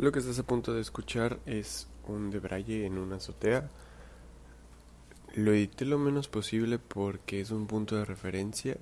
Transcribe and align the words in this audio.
Lo 0.00 0.12
que 0.12 0.20
estás 0.20 0.38
a 0.38 0.44
punto 0.44 0.72
de 0.72 0.80
escuchar 0.80 1.40
es 1.44 1.86
un 2.08 2.30
debraye 2.30 2.86
en 2.86 2.96
una 2.96 3.16
azotea. 3.16 3.68
Lo 5.34 5.52
edité 5.52 5.84
lo 5.84 5.98
menos 5.98 6.26
posible 6.26 6.78
porque 6.78 7.42
es 7.42 7.50
un 7.50 7.66
punto 7.66 7.96
de 7.96 8.06
referencia 8.06 8.78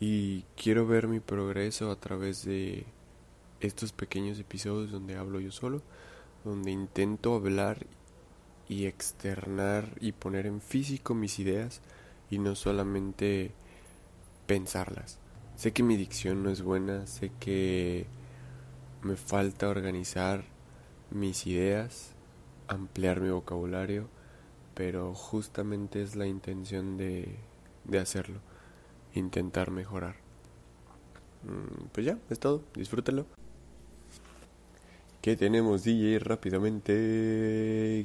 y 0.00 0.44
quiero 0.56 0.86
ver 0.86 1.06
mi 1.06 1.20
progreso 1.20 1.90
a 1.90 1.96
través 1.96 2.46
de 2.46 2.86
estos 3.60 3.92
pequeños 3.92 4.38
episodios 4.38 4.90
donde 4.90 5.16
hablo 5.16 5.38
yo 5.38 5.52
solo, 5.52 5.82
donde 6.46 6.70
intento 6.70 7.34
hablar 7.34 7.84
y 8.66 8.86
externar 8.86 9.90
y 10.00 10.12
poner 10.12 10.46
en 10.46 10.62
físico 10.62 11.14
mis 11.14 11.38
ideas 11.40 11.82
y 12.30 12.38
no 12.38 12.54
solamente 12.54 13.50
pensarlas. 14.46 15.18
Sé 15.56 15.74
que 15.74 15.82
mi 15.82 15.98
dicción 15.98 16.42
no 16.42 16.48
es 16.48 16.62
buena, 16.62 17.06
sé 17.06 17.32
que 17.38 18.06
me 19.02 19.16
falta 19.16 19.68
organizar 19.68 20.53
mis 21.10 21.46
ideas, 21.46 22.12
ampliar 22.68 23.20
mi 23.20 23.30
vocabulario, 23.30 24.08
pero 24.74 25.14
justamente 25.14 26.02
es 26.02 26.16
la 26.16 26.26
intención 26.26 26.96
de, 26.96 27.36
de 27.84 27.98
hacerlo, 27.98 28.40
intentar 29.14 29.70
mejorar. 29.70 30.16
Mm, 31.44 31.86
pues 31.92 32.06
ya, 32.06 32.18
es 32.30 32.38
todo, 32.38 32.64
disfrútelo. 32.74 33.26
¿Qué 35.20 35.36
tenemos 35.36 35.84
DJ 35.84 36.18
rápidamente? 36.18 36.92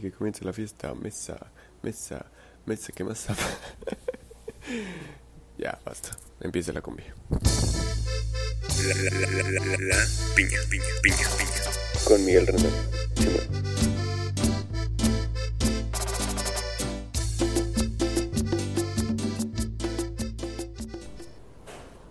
Que 0.01 0.13
comience 0.17 0.45
la 0.45 0.53
fiesta, 0.53 0.93
mesa, 0.93 1.51
mesa, 1.81 2.25
mesa, 2.65 2.93
¿qué 2.95 3.03
más? 3.03 3.27
ya, 5.57 5.77
basta, 5.83 6.17
empieza 6.39 6.71
la 6.71 6.81
combi. 6.81 7.03
La, 8.87 8.95
la, 8.95 9.09
la, 9.19 9.27
piña, 10.33 10.59
piña, 10.69 10.85
piña. 11.03 11.27
Con 12.07 12.25
Miguel 12.25 12.47
Rendón. 12.47 12.71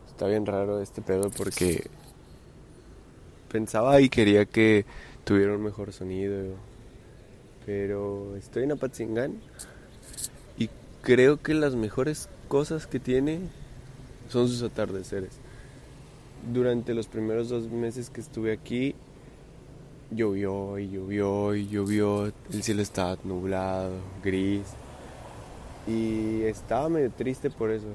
Está 0.08 0.26
bien 0.26 0.46
raro 0.46 0.80
este 0.80 1.00
pedo 1.00 1.30
porque 1.30 1.88
pensaba 3.50 4.00
y 4.00 4.08
quería 4.08 4.46
que 4.46 4.84
tuviera 5.24 5.54
un 5.54 5.62
mejor 5.62 5.92
sonido. 5.92 6.54
Pero 7.64 8.34
estoy 8.36 8.64
en 8.64 8.72
Apatzingán 8.72 9.40
y 10.56 10.70
creo 11.02 11.40
que 11.40 11.54
las 11.54 11.74
mejores 11.74 12.28
cosas 12.48 12.86
que 12.86 12.98
tiene 12.98 13.40
son 14.28 14.48
sus 14.48 14.62
atardeceres. 14.62 15.32
Durante 16.52 16.94
los 16.94 17.08
primeros 17.08 17.48
dos 17.48 17.68
meses 17.70 18.10
que 18.10 18.20
estuve 18.20 18.52
aquí, 18.52 18.94
llovió 20.10 20.78
y 20.78 20.90
llovió 20.90 21.54
y 21.54 21.68
llovió, 21.68 22.26
el 22.26 22.62
cielo 22.62 22.82
estaba 22.82 23.16
nublado, 23.24 23.92
gris, 24.22 24.62
y 25.86 26.42
estaba 26.42 26.88
medio 26.88 27.10
triste 27.10 27.50
por 27.50 27.70
eso. 27.70 27.88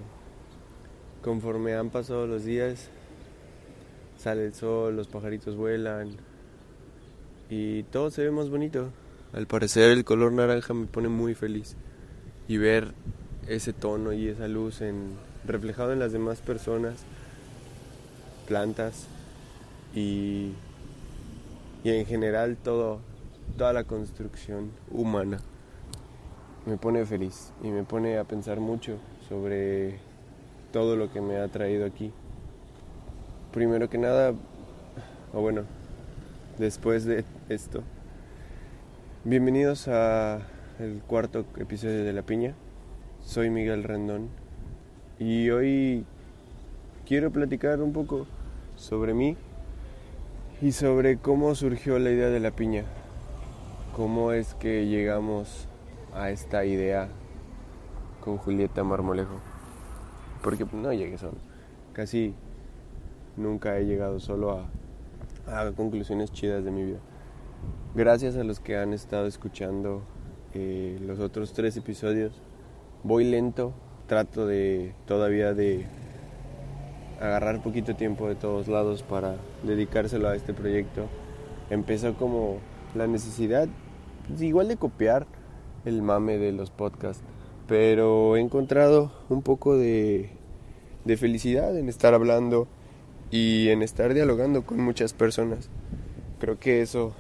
Conforme 1.23 1.75
han 1.75 1.89
pasado 1.89 2.27
los 2.27 2.43
días, 2.43 2.89
sale 4.17 4.45
el 4.45 4.53
sol, 4.53 4.95
los 4.95 5.07
pajaritos 5.07 5.55
vuelan 5.55 6.11
y 7.49 7.83
todo 7.83 8.09
se 8.09 8.23
ve 8.23 8.31
más 8.31 8.49
bonito. 8.49 8.89
Al 9.33 9.47
parecer 9.47 9.91
el 9.91 10.05
color 10.05 10.31
naranja 10.33 10.73
me 10.73 10.85
pone 10.85 11.07
muy 11.07 11.33
feliz 11.33 11.75
y 12.47 12.57
ver 12.57 12.93
ese 13.47 13.73
tono 13.73 14.13
y 14.13 14.27
esa 14.27 14.47
luz 14.47 14.81
en, 14.81 15.13
reflejado 15.45 15.93
en 15.93 15.99
las 15.99 16.11
demás 16.11 16.39
personas, 16.39 16.95
plantas 18.47 19.07
y, 19.95 20.51
y 21.83 21.91
en 21.91 22.05
general 22.05 22.57
todo, 22.57 23.01
toda 23.57 23.73
la 23.73 23.83
construcción 23.83 24.71
humana 24.89 25.39
me 26.65 26.77
pone 26.77 27.05
feliz 27.05 27.51
y 27.61 27.67
me 27.67 27.83
pone 27.83 28.17
a 28.17 28.23
pensar 28.23 28.61
mucho 28.61 28.97
sobre 29.27 29.99
todo 30.71 30.95
lo 30.95 31.11
que 31.11 31.19
me 31.19 31.37
ha 31.37 31.47
traído 31.49 31.85
aquí. 31.85 32.13
Primero 33.51 33.89
que 33.89 33.97
nada, 33.97 34.33
o 35.33 35.41
bueno, 35.41 35.63
después 36.57 37.03
de 37.03 37.25
esto, 37.49 37.83
bienvenidos 39.25 39.89
a 39.89 40.39
el 40.79 41.01
cuarto 41.05 41.45
episodio 41.57 42.05
de 42.05 42.13
La 42.13 42.23
Piña. 42.23 42.55
Soy 43.21 43.49
Miguel 43.49 43.83
Rendón 43.83 44.29
y 45.19 45.49
hoy 45.49 46.05
quiero 47.05 47.29
platicar 47.31 47.81
un 47.81 47.91
poco 47.91 48.25
sobre 48.77 49.13
mí 49.13 49.35
y 50.61 50.71
sobre 50.71 51.17
cómo 51.17 51.55
surgió 51.55 51.99
la 51.99 52.11
idea 52.11 52.29
de 52.29 52.39
la 52.39 52.51
piña. 52.51 52.85
Cómo 53.95 54.31
es 54.31 54.53
que 54.55 54.87
llegamos 54.87 55.67
a 56.13 56.29
esta 56.29 56.65
idea 56.65 57.09
con 58.21 58.37
Julieta 58.37 58.83
Marmolejo. 58.83 59.39
Porque 60.41 60.65
no 60.71 60.93
llegué 60.93 61.17
solo. 61.17 61.37
Casi 61.93 62.33
nunca 63.37 63.77
he 63.77 63.85
llegado 63.85 64.19
solo 64.19 64.65
a, 65.45 65.71
conclusiones 65.75 66.31
chidas 66.31 66.63
de 66.63 66.71
mi 66.71 66.83
vida. 66.83 66.99
Gracias 67.95 68.35
a 68.37 68.43
los 68.43 68.59
que 68.59 68.77
han 68.77 68.93
estado 68.93 69.27
escuchando 69.27 70.01
eh, 70.53 70.97
los 71.05 71.19
otros 71.19 71.53
tres 71.53 71.75
episodios. 71.77 72.33
Voy 73.03 73.25
lento, 73.25 73.73
trato 74.07 74.47
de 74.47 74.95
todavía 75.05 75.53
de 75.53 75.85
agarrar 77.19 77.61
poquito 77.61 77.95
tiempo 77.95 78.27
de 78.27 78.35
todos 78.35 78.67
lados 78.67 79.03
para 79.03 79.37
dedicárselo 79.63 80.29
a 80.29 80.35
este 80.35 80.53
proyecto. 80.53 81.07
Empezó 81.69 82.13
como 82.15 82.57
la 82.95 83.07
necesidad, 83.07 83.67
pues, 84.27 84.41
igual 84.41 84.67
de 84.67 84.77
copiar 84.77 85.25
el 85.85 86.01
mame 86.01 86.37
de 86.37 86.51
los 86.51 86.69
podcasts, 86.69 87.23
pero 87.67 88.35
he 88.35 88.41
encontrado 88.41 89.11
un 89.29 89.41
poco 89.41 89.77
de, 89.77 90.29
de 91.05 91.17
felicidad 91.17 91.77
en 91.77 91.89
estar 91.89 92.13
hablando 92.13 92.67
y 93.31 93.69
en 93.69 93.81
estar 93.81 94.13
dialogando 94.13 94.65
con 94.65 94.79
muchas 94.81 95.13
personas. 95.13 95.69
Creo 96.39 96.59
que 96.59 96.81
eso 96.81 97.13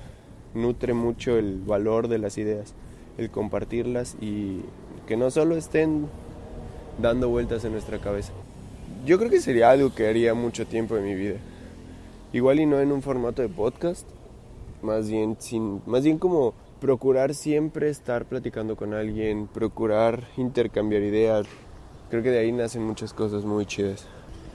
nutre 0.53 0.93
mucho 0.93 1.37
el 1.37 1.59
valor 1.61 2.07
de 2.07 2.19
las 2.19 2.37
ideas, 2.37 2.75
el 3.17 3.31
compartirlas 3.31 4.15
y 4.21 4.61
que 5.07 5.17
no 5.17 5.31
solo 5.31 5.55
estén 5.55 6.07
dando 7.01 7.29
vueltas 7.29 7.65
en 7.65 7.71
nuestra 7.71 7.99
cabeza. 7.99 8.33
Yo 9.05 9.17
creo 9.17 9.29
que 9.29 9.41
sería 9.41 9.69
algo 9.69 9.93
que 9.93 10.07
haría 10.07 10.33
mucho 10.33 10.65
tiempo 10.65 10.95
de 10.95 11.01
mi 11.01 11.13
vida. 11.13 11.35
Igual 12.31 12.61
y 12.61 12.65
no 12.65 12.79
en 12.79 12.93
un 12.93 13.01
formato 13.01 13.41
de 13.41 13.49
podcast, 13.49 14.07
más 14.81 15.09
bien 15.09 15.35
sin 15.39 15.81
más 15.85 16.05
bien 16.05 16.17
como 16.17 16.53
procurar 16.79 17.33
siempre 17.33 17.89
estar 17.89 18.23
platicando 18.23 18.77
con 18.77 18.93
alguien, 18.93 19.47
procurar 19.47 20.23
intercambiar 20.37 21.01
ideas. 21.01 21.45
Creo 22.09 22.23
que 22.23 22.31
de 22.31 22.39
ahí 22.39 22.53
nacen 22.53 22.81
muchas 22.81 23.13
cosas 23.13 23.43
muy 23.43 23.65
chidas. 23.65 24.05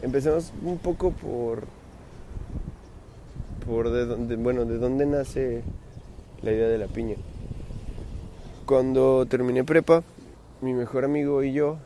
Empecemos 0.01 0.51
un 0.65 0.79
poco 0.79 1.11
por 1.11 1.65
por 3.67 3.91
de 3.91 4.07
dónde, 4.07 4.37
bueno, 4.37 4.65
de 4.65 4.79
dónde 4.79 5.05
nace 5.05 5.63
la 6.41 6.53
idea 6.53 6.69
de 6.69 6.79
la 6.79 6.87
piña. 6.87 7.17
Cuando 8.65 9.27
terminé 9.27 9.63
prepa, 9.63 10.03
mi 10.63 10.73
mejor 10.73 11.05
amigo 11.05 11.43
y 11.43 11.53
yo 11.53 11.77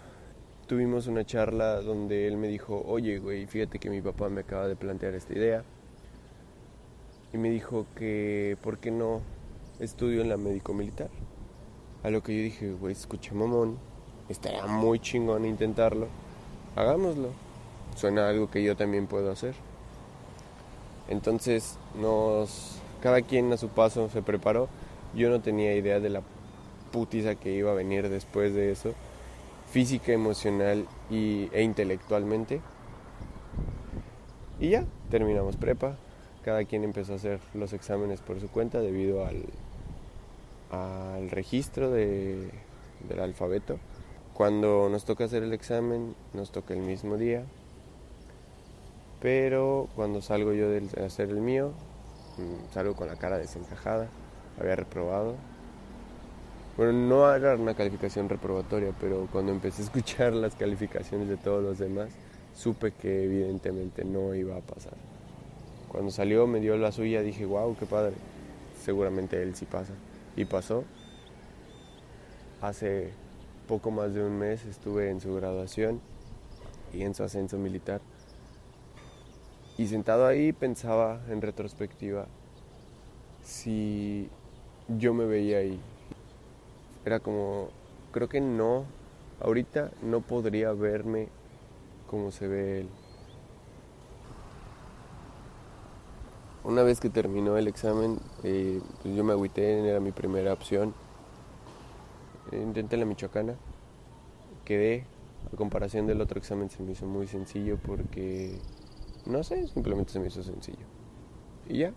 tuvimos 0.73 1.07
una 1.07 1.23
charla 1.27 1.83
donde 1.83 2.27
él 2.27 2.39
me 2.39 2.49
dijo, 2.49 2.83
oye, 2.87 3.19
güey, 3.19 3.45
fíjate 3.45 3.79
que 3.79 3.91
mi 3.91 4.01
papá 4.01 4.31
me 4.31 4.41
acaba 4.41 4.67
de 4.67 4.75
plantear 4.75 5.13
esta 5.13 5.35
idea. 5.35 5.65
Y 7.31 7.37
me 7.37 7.51
dijo 7.51 7.85
que, 7.95 8.57
¿por 8.63 8.79
qué 8.79 8.91
no 8.91 9.21
estudio 9.81 10.23
en 10.23 10.31
la 10.31 10.39
médico 10.39 10.73
militar? 10.73 11.11
A 12.03 12.09
lo 12.09 12.23
que 12.23 12.35
yo 12.35 12.43
dije, 12.43 12.73
güey, 12.73 12.93
escucha 12.93 13.35
mamón, 13.35 13.77
estaría 14.31 14.65
muy 14.65 14.99
chingón 14.99 15.45
intentarlo. 15.45 16.07
Hagámoslo. 16.75 17.29
Suena 17.95 18.31
algo 18.31 18.51
que 18.51 18.63
yo 18.63 18.75
también 18.75 19.07
puedo 19.07 19.31
hacer. 19.31 19.55
Entonces, 21.11 21.77
nos, 22.01 22.79
cada 23.03 23.21
quien 23.21 23.53
a 23.53 23.59
su 23.59 23.69
paso 23.69 24.09
se 24.09 24.23
preparó. 24.23 24.71
Yo 25.15 25.29
no 25.29 25.43
tenía 25.43 25.77
idea 25.77 26.01
de 26.01 26.09
la 26.09 26.23
putiza 26.93 27.35
que 27.35 27.53
iba 27.53 27.73
a 27.73 27.75
venir 27.75 28.09
después 28.09 28.55
de 28.55 28.73
eso, 28.73 28.95
física, 29.73 30.13
emocional 30.13 30.87
y, 31.11 31.49
e 31.53 31.63
intelectualmente. 31.63 32.61
Y 34.61 34.71
ya, 34.71 34.85
terminamos 35.11 35.57
prepa. 35.57 35.97
Cada 36.45 36.65
quien 36.65 36.85
empezó 36.85 37.15
a 37.15 37.17
hacer 37.17 37.41
los 37.55 37.73
exámenes 37.73 38.21
por 38.21 38.39
su 38.39 38.49
cuenta 38.49 38.81
debido 38.81 39.25
al, 39.25 39.45
al 40.71 41.31
registro 41.31 41.91
de, 41.91 42.51
del 43.09 43.21
alfabeto. 43.21 43.79
Cuando 44.35 44.89
nos 44.91 45.05
toca 45.05 45.25
hacer 45.25 45.43
el 45.43 45.55
examen, 45.55 46.15
nos 46.35 46.53
toca 46.53 46.75
el 46.75 46.81
mismo 46.81 47.17
día. 47.17 47.45
Pero 49.21 49.89
cuando 49.97 50.21
salgo 50.21 50.53
yo 50.53 50.69
de 50.69 50.83
hacer 51.03 51.31
el 51.31 51.41
mío, 51.41 51.71
mm, 52.37 52.75
salgo 52.75 52.95
con 52.95 53.09
la 53.09 53.17
cara 53.17 53.39
desencajada. 53.39 54.09
Había 54.61 54.77
reprobado. 54.77 55.35
Bueno, 56.77 56.93
no 56.95 57.35
era 57.35 57.55
una 57.55 57.75
calificación 57.75 58.31
reprobatoria, 58.31 58.95
pero 58.99 59.29
cuando 59.31 59.53
empecé 59.53 59.83
a 59.83 59.85
escuchar 59.85 60.33
las 60.33 60.55
calificaciones 60.55 61.29
de 61.29 61.37
todos 61.37 61.63
los 61.63 61.79
demás, 61.79 62.09
supe 62.55 62.93
que 62.93 63.25
evidentemente 63.25 64.05
no 64.05 64.35
iba 64.35 64.57
a 64.57 64.61
pasar. 64.61 64.95
Cuando 65.89 66.11
salió 66.11 66.47
me 66.47 66.61
dio 66.61 66.77
la 66.79 66.91
suya, 66.91 67.21
dije, 67.21 67.45
wow, 67.45 67.77
qué 67.79 67.85
padre. 67.85 68.15
seguramente 68.83 69.43
él 69.43 69.55
sí 69.55 69.67
pasa. 69.67 69.93
Y 70.35 70.47
pasó. 70.47 70.85
Hace 72.63 73.11
poco 73.69 73.91
más 73.91 74.15
de 74.15 74.25
un 74.25 74.39
mes 74.39 74.65
estuve 74.65 75.11
en 75.11 75.21
su 75.21 75.35
graduación 75.35 76.01
y 76.95 77.03
en 77.03 77.15
su 77.15 77.23
ascenso 77.23 77.59
militar. 77.59 78.01
Y 79.77 79.89
sentado 79.89 80.27
ahí 80.27 80.53
pensaba 80.53 81.21
en 81.29 81.43
retrospectiva 81.43 82.27
si 83.43 84.31
yo 84.89 85.13
me 85.13 85.27
veía 85.27 85.59
ahí. 85.59 85.79
Era 87.05 87.21
como, 87.21 87.69
creo 88.13 88.29
que 88.29 88.41
no, 88.41 88.85
ahorita 89.41 89.91
no 90.03 90.21
podría 90.21 90.73
verme 90.73 91.29
como 92.09 92.31
se 92.31 92.47
ve 92.47 92.81
él. 92.81 92.89
Una 96.65 96.85
vez 96.85 97.01
que 97.01 97.11
terminó 97.11 97.57
el 97.59 97.67
examen, 97.67 98.21
eh, 98.45 98.81
pues 99.03 99.17
yo 99.17 99.25
me 99.25 99.33
agüité, 99.33 99.89
era 99.89 99.99
mi 99.99 100.13
primera 100.13 100.53
opción. 100.53 100.95
Intenté 102.53 102.97
la 102.97 103.05
michoacana, 103.05 103.55
quedé. 104.65 105.07
A 105.53 105.57
comparación 105.57 106.07
del 106.07 106.21
otro 106.21 106.39
examen 106.39 106.71
se 106.71 106.83
me 106.85 106.93
hizo 106.93 107.05
muy 107.05 107.27
sencillo 107.27 107.79
porque, 107.85 108.59
no 109.27 109.43
sé, 109.43 109.67
simplemente 109.67 110.13
se 110.13 110.21
me 110.21 110.29
hizo 110.29 110.45
sencillo. 110.45 110.87
Y 111.69 111.79
ya. 111.79 111.93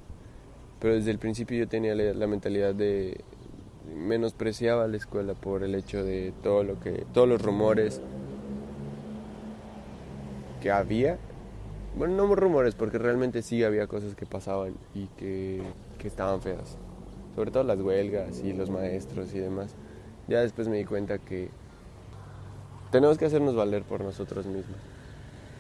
Pero 0.80 0.96
desde 0.96 1.12
el 1.12 1.20
principio 1.20 1.60
yo 1.60 1.68
tenía 1.68 1.94
la 1.94 2.28
mentalidad 2.28 2.74
de 2.74 3.24
menospreciaba 3.94 4.88
la 4.88 4.98
escuela 4.98 5.34
por 5.34 5.64
el 5.64 5.76
hecho 5.76 6.04
de 6.04 6.34
todo 6.44 6.64
lo 6.64 6.80
que, 6.80 7.06
todos 7.14 7.28
los 7.28 7.42
rumores 7.42 8.02
que 10.62 10.72
había 10.72 11.18
bueno, 11.96 12.16
no 12.16 12.36
rumores, 12.36 12.76
porque 12.76 12.98
realmente 12.98 13.42
sí 13.42 13.64
había 13.64 13.88
cosas 13.88 14.16
que 14.16 14.26
pasaban 14.26 14.76
y 14.94 15.08
que, 15.18 15.62
que 15.98 16.10
estaban 16.10 16.42
feas. 16.42 16.78
Sobre 17.36 17.52
todo 17.52 17.64
las 17.64 17.80
huelgas 17.80 18.42
y 18.44 18.52
los 18.52 18.70
maestros 18.70 19.34
y 19.34 19.40
demás. 19.40 19.74
Ya 20.28 20.42
después 20.42 20.68
me 20.68 20.78
di 20.78 20.84
cuenta 20.84 21.20
que 21.20 21.50
tenemos 22.92 23.18
que 23.18 23.26
hacernos 23.26 23.56
valer 23.56 23.84
por 23.84 24.02
nosotros 24.02 24.46
mismos. 24.46 24.78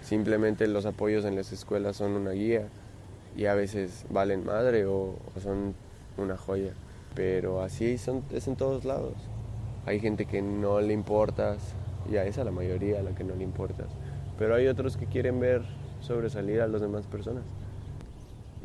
Simplemente 0.01 0.67
los 0.67 0.85
apoyos 0.85 1.23
en 1.23 1.35
las 1.35 1.53
escuelas 1.53 1.95
son 1.95 2.11
una 2.11 2.31
guía 2.31 2.67
y 3.37 3.45
a 3.45 3.55
veces 3.55 4.05
valen 4.09 4.45
madre 4.45 4.85
o, 4.85 5.15
o 5.35 5.39
son 5.41 5.73
una 6.17 6.35
joya. 6.35 6.73
Pero 7.15 7.61
así 7.61 7.97
son, 7.97 8.23
es 8.31 8.47
en 8.47 8.55
todos 8.55 8.85
lados. 8.85 9.15
Hay 9.85 9.99
gente 9.99 10.25
que 10.25 10.41
no 10.41 10.81
le 10.81 10.93
importas, 10.93 11.75
y 12.11 12.17
a 12.17 12.25
esa 12.25 12.43
la 12.43 12.51
mayoría 12.51 12.99
a 12.99 13.03
la 13.03 13.15
que 13.15 13.23
no 13.23 13.35
le 13.35 13.43
importas. 13.43 13.87
Pero 14.37 14.55
hay 14.55 14.67
otros 14.67 14.97
que 14.97 15.05
quieren 15.05 15.39
ver 15.39 15.63
sobresalir 16.01 16.61
a 16.61 16.67
las 16.67 16.81
demás 16.81 17.07
personas. 17.07 17.43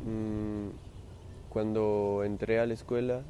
Mm, 0.05 0.71
cuando 1.49 2.23
entré 2.25 2.59
a 2.59 2.67
la 2.67 2.75
escuela, 2.75 3.23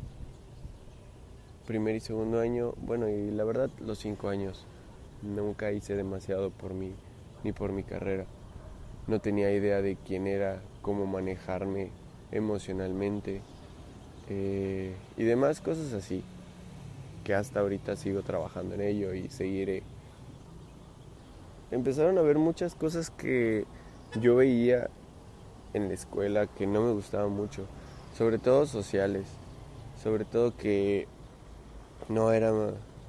primer 1.66 1.94
y 1.96 2.00
segundo 2.00 2.40
año, 2.40 2.74
bueno, 2.78 3.08
y 3.08 3.30
la 3.30 3.44
verdad 3.44 3.70
los 3.80 3.98
cinco 3.98 4.28
años, 4.28 4.66
nunca 5.22 5.72
hice 5.72 5.96
demasiado 5.96 6.50
por 6.50 6.74
mí 6.74 6.92
ni 7.44 7.52
por 7.52 7.72
mi 7.72 7.82
carrera. 7.82 8.24
No 9.06 9.20
tenía 9.20 9.52
idea 9.52 9.82
de 9.82 9.96
quién 9.96 10.26
era, 10.26 10.62
cómo 10.82 11.06
manejarme 11.06 11.90
emocionalmente 12.32 13.42
eh, 14.30 14.94
y 15.16 15.24
demás 15.24 15.60
cosas 15.60 15.92
así, 15.92 16.22
que 17.24 17.34
hasta 17.34 17.60
ahorita 17.60 17.96
sigo 17.96 18.22
trabajando 18.22 18.76
en 18.76 18.80
ello 18.80 19.12
y 19.12 19.28
seguiré. 19.28 19.82
Empezaron 21.70 22.16
a 22.16 22.22
ver 22.22 22.38
muchas 22.38 22.74
cosas 22.74 23.10
que 23.10 23.64
yo 24.20 24.36
veía 24.36 24.88
en 25.74 25.88
la 25.88 25.94
escuela 25.94 26.46
que 26.46 26.66
no 26.66 26.82
me 26.82 26.92
gustaban 26.92 27.32
mucho, 27.32 27.66
sobre 28.16 28.38
todo 28.38 28.66
sociales, 28.66 29.26
sobre 30.02 30.24
todo 30.24 30.56
que 30.56 31.06
no 32.08 32.32
era 32.32 32.52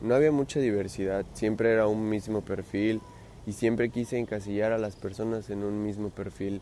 no 0.01 0.15
había 0.15 0.31
mucha 0.31 0.59
diversidad, 0.59 1.25
siempre 1.33 1.71
era 1.71 1.87
un 1.87 2.09
mismo 2.09 2.41
perfil 2.41 3.01
y 3.45 3.53
siempre 3.53 3.89
quise 3.89 4.17
encasillar 4.17 4.71
a 4.71 4.79
las 4.79 4.95
personas 4.95 5.51
en 5.51 5.63
un 5.63 5.83
mismo 5.83 6.09
perfil 6.09 6.61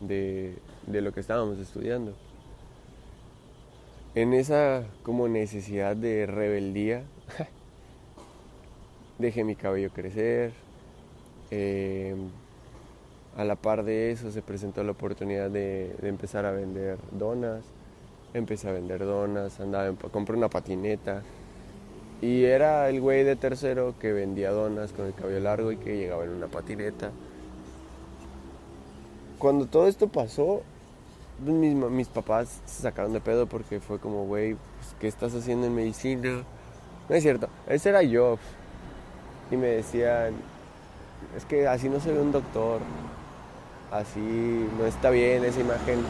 de, 0.00 0.56
de 0.86 1.00
lo 1.02 1.12
que 1.12 1.20
estábamos 1.20 1.58
estudiando. 1.58 2.14
En 4.14 4.32
esa 4.34 4.84
como 5.04 5.28
necesidad 5.28 5.94
de 5.94 6.26
rebeldía, 6.26 7.04
dejé 9.18 9.44
mi 9.44 9.54
cabello 9.54 9.90
crecer, 9.90 10.52
eh, 11.52 12.16
a 13.36 13.44
la 13.44 13.56
par 13.56 13.84
de 13.84 14.10
eso 14.10 14.30
se 14.30 14.42
presentó 14.42 14.82
la 14.82 14.92
oportunidad 14.92 15.50
de, 15.50 15.94
empezar 16.02 16.44
a 16.44 16.50
vender 16.50 16.98
donas. 17.12 17.62
Empecé 18.34 18.68
a 18.68 18.72
vender 18.72 19.04
donas, 19.04 19.60
andaba 19.60 19.86
en, 19.86 19.96
compré 19.96 20.36
una 20.36 20.48
patineta. 20.48 21.22
Y 22.20 22.44
era 22.44 22.88
el 22.88 23.00
güey 23.00 23.24
de 23.24 23.36
tercero 23.36 23.94
que 23.98 24.12
vendía 24.12 24.50
donas 24.50 24.92
con 24.92 25.06
el 25.06 25.14
cabello 25.14 25.40
largo 25.40 25.72
y 25.72 25.76
que 25.76 25.96
llegaba 25.96 26.24
en 26.24 26.30
una 26.30 26.48
patineta. 26.48 27.12
Cuando 29.38 29.66
todo 29.66 29.86
esto 29.86 30.08
pasó, 30.08 30.62
mis, 31.44 32.08
papás 32.08 32.60
se 32.66 32.82
sacaron 32.82 33.12
de 33.12 33.20
pedo 33.20 33.46
porque 33.46 33.80
fue 33.80 33.98
como, 33.98 34.26
güey, 34.26 34.54
pues, 34.54 34.94
¿qué 35.00 35.08
estás 35.08 35.34
haciendo 35.34 35.66
en 35.66 35.74
medicina? 35.74 36.42
No 37.08 37.14
es 37.14 37.22
cierto, 37.22 37.48
ese 37.66 37.88
era 37.90 38.02
yo. 38.02 38.38
Y 39.50 39.56
me 39.56 39.66
decían, 39.66 40.34
es 41.36 41.44
que 41.44 41.66
así 41.66 41.88
no 41.88 42.00
se 42.00 42.12
ve 42.12 42.20
un 42.20 42.32
doctor 42.32 42.80
así 43.90 44.68
no 44.78 44.86
está 44.86 45.10
bien 45.10 45.44
esa 45.44 45.60
imagen. 45.60 46.00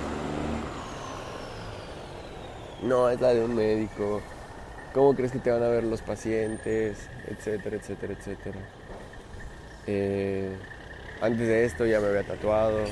No 2.82 3.10
es 3.10 3.20
la 3.20 3.34
de 3.34 3.44
un 3.44 3.54
médico. 3.54 4.20
¿Cómo 4.94 5.14
crees 5.14 5.32
que 5.32 5.38
te 5.38 5.50
van 5.50 5.62
a 5.62 5.68
ver 5.68 5.84
los 5.84 6.00
pacientes? 6.02 6.98
Etcétera, 7.28 7.76
etcétera, 7.76 8.14
etcétera. 8.18 8.58
Eh, 9.86 10.50
antes 11.20 11.46
de 11.46 11.64
esto 11.64 11.86
ya 11.86 12.00
me 12.00 12.08
había 12.08 12.24
tatuado. 12.24 12.84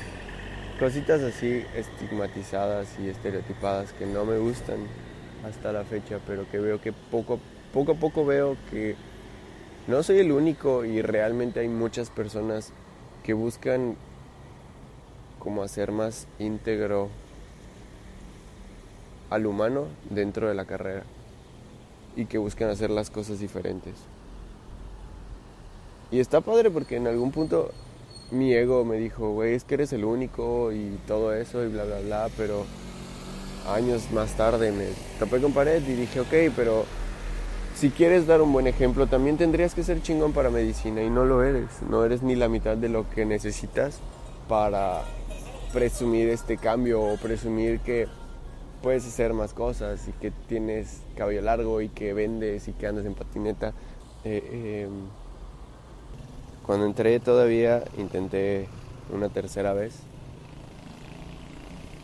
Cositas 0.79 1.21
así 1.21 1.65
estigmatizadas 1.75 2.87
y 2.99 3.09
estereotipadas 3.09 3.91
que 3.91 4.05
no 4.05 4.23
me 4.23 4.37
gustan 4.37 4.77
hasta 5.45 5.73
la 5.73 5.83
fecha, 5.83 6.19
pero 6.25 6.49
que 6.49 6.57
veo 6.57 6.79
que 6.79 6.93
poco, 6.93 7.37
poco 7.73 7.91
a 7.91 7.95
poco 7.95 8.25
veo 8.25 8.55
que 8.71 8.95
no 9.87 10.01
soy 10.03 10.19
el 10.19 10.31
único 10.31 10.85
y 10.85 11.01
realmente 11.01 11.59
hay 11.59 11.67
muchas 11.67 12.09
personas 12.09 12.71
que 13.25 13.33
buscan 13.33 13.97
como 15.37 15.63
hacer 15.63 15.91
más 15.91 16.27
íntegro 16.39 17.09
al 19.29 19.47
humano 19.47 19.87
dentro 20.09 20.47
de 20.47 20.55
la 20.55 20.63
carrera 20.63 21.03
y 22.15 22.23
que 22.25 22.37
busquen 22.37 22.69
hacer 22.69 22.89
las 22.89 23.09
cosas 23.09 23.39
diferentes. 23.39 23.95
Y 26.09 26.21
está 26.21 26.39
padre 26.39 26.71
porque 26.71 26.95
en 26.95 27.07
algún 27.07 27.31
punto 27.31 27.71
mi 28.31 28.53
ego 28.53 28.85
me 28.85 28.97
dijo, 28.97 29.31
güey, 29.31 29.53
es 29.53 29.63
que 29.63 29.75
eres 29.75 29.93
el 29.93 30.05
único 30.05 30.71
y 30.71 30.99
todo 31.07 31.33
eso 31.33 31.63
y 31.63 31.67
bla, 31.67 31.83
bla, 31.83 31.99
bla, 31.99 32.29
pero 32.37 32.65
años 33.67 34.11
más 34.11 34.35
tarde 34.35 34.71
me 34.71 34.85
topé 35.19 35.41
con 35.41 35.53
pared 35.53 35.81
y 35.87 35.93
dije, 35.93 36.19
ok, 36.19 36.53
pero 36.55 36.85
si 37.75 37.89
quieres 37.89 38.27
dar 38.27 38.41
un 38.41 38.51
buen 38.51 38.67
ejemplo, 38.67 39.07
también 39.07 39.37
tendrías 39.37 39.73
que 39.73 39.83
ser 39.83 40.01
chingón 40.01 40.33
para 40.33 40.49
medicina 40.49 41.01
y 41.01 41.09
no 41.09 41.25
lo 41.25 41.43
eres, 41.43 41.81
no 41.89 42.03
eres 42.03 42.23
ni 42.23 42.35
la 42.35 42.49
mitad 42.49 42.77
de 42.77 42.89
lo 42.89 43.09
que 43.09 43.25
necesitas 43.25 43.99
para 44.47 45.03
presumir 45.73 46.29
este 46.29 46.57
cambio 46.57 47.01
o 47.01 47.17
presumir 47.17 47.79
que 47.79 48.07
puedes 48.81 49.05
hacer 49.05 49.33
más 49.33 49.53
cosas 49.53 50.07
y 50.07 50.11
que 50.13 50.31
tienes 50.31 51.01
cabello 51.15 51.41
largo 51.41 51.81
y 51.81 51.89
que 51.89 52.13
vendes 52.13 52.67
y 52.67 52.73
que 52.73 52.87
andas 52.87 53.05
en 53.05 53.13
patineta. 53.13 53.73
Eh, 54.23 54.41
eh, 54.51 54.87
cuando 56.69 56.85
entré 56.85 57.19
todavía 57.19 57.83
intenté 57.97 58.67
una 59.11 59.29
tercera 59.29 59.73
vez 59.73 60.01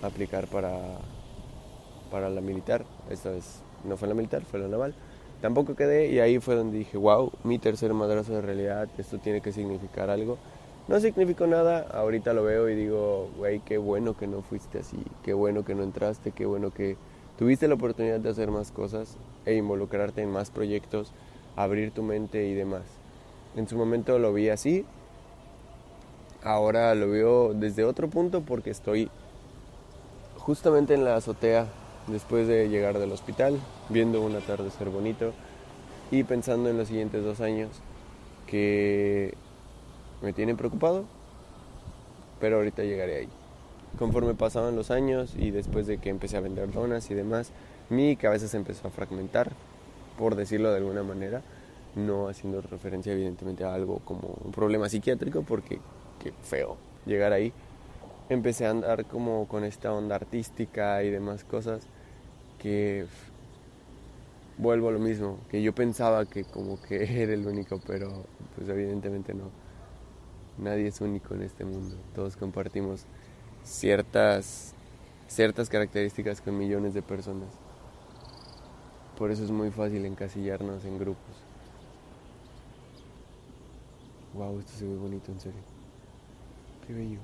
aplicar 0.01 0.48
para, 0.48 0.79
para 2.10 2.31
la 2.31 2.41
militar. 2.41 2.84
Esta 3.12 3.29
vez 3.29 3.62
no 3.84 3.95
fue 3.95 4.07
la 4.07 4.15
militar, 4.15 4.41
fue 4.41 4.60
la 4.60 4.67
naval. 4.67 4.95
Tampoco 5.39 5.75
quedé 5.75 6.07
y 6.07 6.19
ahí 6.19 6.39
fue 6.39 6.55
donde 6.55 6.79
dije, 6.79 6.98
wow, 6.98 7.31
mi 7.43 7.60
tercer 7.60 7.93
madrazo 7.93 8.34
de 8.34 8.41
realidad, 8.41 8.89
esto 8.98 9.19
tiene 9.19 9.39
que 9.39 9.51
significar 9.51 10.10
algo. 10.10 10.39
No 10.88 11.00
significó 11.00 11.45
nada, 11.45 11.81
ahorita 11.81 12.34
lo 12.34 12.43
veo 12.43 12.67
y 12.67 12.74
digo, 12.74 13.29
güey, 13.38 13.60
qué 13.60 13.77
bueno 13.77 14.17
que 14.17 14.25
no 14.25 14.41
fuiste 14.41 14.79
así, 14.79 14.98
qué 15.24 15.34
bueno 15.36 15.63
que 15.63 15.75
no 15.75 15.84
entraste, 15.84 16.31
qué 16.31 16.48
bueno 16.48 16.72
que 16.72 16.98
tuviste 17.38 17.67
la 17.67 17.75
oportunidad 17.75 18.19
de 18.19 18.29
hacer 18.29 18.50
más 18.50 18.72
cosas 18.72 19.15
e 19.45 19.53
involucrarte 19.53 20.24
en 20.24 20.31
más 20.31 20.50
proyectos, 20.50 21.12
abrir 21.55 21.91
tu 21.91 22.01
mente 22.01 22.48
y 22.48 22.55
demás. 22.55 23.04
En 23.55 23.67
su 23.67 23.77
momento 23.77 24.19
lo 24.19 24.33
vi 24.33 24.50
así, 24.50 24.85
ahora 26.43 26.93
lo 26.93 27.09
veo 27.09 27.53
desde 27.53 27.85
otro 27.85 28.09
punto 28.09 28.41
porque 28.41 28.69
estoy 28.69 29.09
justamente 30.38 30.93
en 30.93 31.05
la 31.05 31.15
azotea 31.15 31.67
después 32.07 32.47
de 32.47 32.69
llegar 32.69 33.00
del 33.00 33.12
hospital, 33.12 33.59
viendo 33.89 34.21
un 34.21 34.35
atardecer 34.35 34.89
bonito 34.89 35.33
y 36.12 36.24
pensando 36.24 36.69
en 36.69 36.77
los 36.77 36.89
siguientes 36.89 37.24
dos 37.24 37.41
años 37.41 37.69
que 38.45 39.33
me 40.21 40.33
tienen 40.33 40.57
preocupado, 40.57 41.05
pero 42.39 42.57
ahorita 42.57 42.83
llegaré 42.83 43.17
ahí. 43.17 43.29
conforme 43.97 44.33
pasaban 44.33 44.75
los 44.75 44.91
años 44.91 45.33
y 45.38 45.51
después 45.51 45.88
de 45.88 46.00
que 46.00 46.09
empecé 46.09 46.35
a 46.35 46.41
vender 46.41 46.69
donas 46.71 47.09
y 47.09 47.13
demás, 47.13 47.51
mi 47.89 48.17
cabeza 48.17 48.50
se 48.50 48.57
empezó 48.57 48.89
a 48.89 48.91
fragmentar, 48.91 49.53
por 50.17 50.35
decirlo 50.35 50.69
de 50.71 50.77
alguna 50.77 51.01
manera, 51.01 51.41
no 51.96 52.28
haciendo 52.28 52.62
referencia 52.62 53.14
evidentemente 53.14 53.64
a 53.64 53.74
algo 53.74 54.00
como 54.00 54.38
un 54.44 54.52
problema 54.52 54.90
psiquiátrico, 54.90 55.44
porque 55.44 55.80
qué 56.22 56.32
feo 56.44 56.78
llegar 57.06 57.34
ahí. 57.34 57.54
Empecé 58.30 58.66
a 58.66 58.72
andar 58.72 59.06
como 59.06 59.48
con 59.48 59.64
esta 59.64 59.94
onda 59.94 60.16
artística 60.16 61.04
y 61.04 61.10
demás 61.10 61.44
cosas 61.44 61.88
que 62.60 63.06
vuelvo 64.58 64.90
a 64.90 64.92
lo 64.92 65.00
mismo, 65.00 65.38
que 65.50 65.62
yo 65.62 65.74
pensaba 65.74 66.25
que 66.25 66.44
como 66.44 66.82
que 66.82 67.04
era 67.24 67.34
el 67.34 67.46
único, 67.46 67.80
pero 67.86 68.25
pues 68.56 68.70
evidentemente 68.70 69.34
no. 69.34 69.50
Nadie 70.58 70.88
es 70.88 71.02
único 71.02 71.36
en 71.36 71.44
este 71.44 71.66
mundo. 71.66 71.98
Todos 72.14 72.38
compartimos 72.38 73.06
ciertas 73.64 74.74
ciertas 75.28 75.70
características 75.70 76.42
con 76.42 76.58
millones 76.58 76.94
de 76.94 77.02
personas. 77.02 77.50
Por 79.18 79.32
eso 79.32 79.44
es 79.44 79.52
muy 79.52 79.72
fácil 79.72 80.06
encasillarnos 80.06 80.86
en 80.86 81.00
grupos. 81.00 81.45
Wow, 84.36 84.60
esto 84.60 84.74
se 84.77 84.86
ve 84.86 84.96
bonito, 84.96 85.32
en 85.32 85.39
serio. 85.39 85.60
Qué 86.86 86.94
bello. 86.94 87.20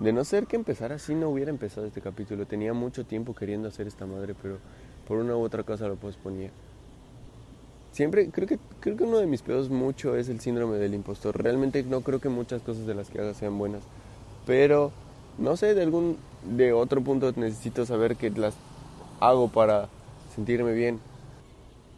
De 0.00 0.12
no 0.12 0.24
ser 0.24 0.46
que 0.46 0.56
empezara 0.56 0.96
así, 0.96 1.14
no 1.14 1.28
hubiera 1.28 1.50
empezado 1.50 1.86
este 1.86 2.00
capítulo. 2.00 2.46
Tenía 2.46 2.74
mucho 2.74 3.04
tiempo 3.06 3.34
queriendo 3.34 3.68
hacer 3.68 3.86
esta 3.86 4.04
madre, 4.04 4.34
pero 4.40 4.58
por 5.06 5.18
una 5.18 5.36
u 5.36 5.42
otra 5.42 5.62
cosa 5.62 5.86
lo 5.86 5.94
posponía. 5.94 6.50
Siempre, 7.92 8.28
creo 8.30 8.48
que, 8.48 8.58
creo 8.80 8.96
que 8.96 9.04
uno 9.04 9.18
de 9.18 9.26
mis 9.26 9.42
pedos 9.42 9.70
mucho 9.70 10.16
es 10.16 10.28
el 10.28 10.40
síndrome 10.40 10.78
del 10.78 10.94
impostor. 10.94 11.40
Realmente 11.40 11.84
no 11.84 12.00
creo 12.00 12.20
que 12.20 12.28
muchas 12.28 12.60
cosas 12.62 12.86
de 12.86 12.94
las 12.94 13.08
que 13.08 13.20
haga 13.20 13.34
sean 13.34 13.56
buenas. 13.56 13.84
Pero, 14.46 14.90
no 15.38 15.56
sé, 15.56 15.74
de 15.74 15.82
algún, 15.82 16.16
de 16.56 16.72
otro 16.72 17.02
punto 17.02 17.32
necesito 17.36 17.86
saber 17.86 18.16
que 18.16 18.30
las 18.30 18.56
hago 19.20 19.46
para 19.46 19.88
sentirme 20.34 20.72
bien. 20.72 20.98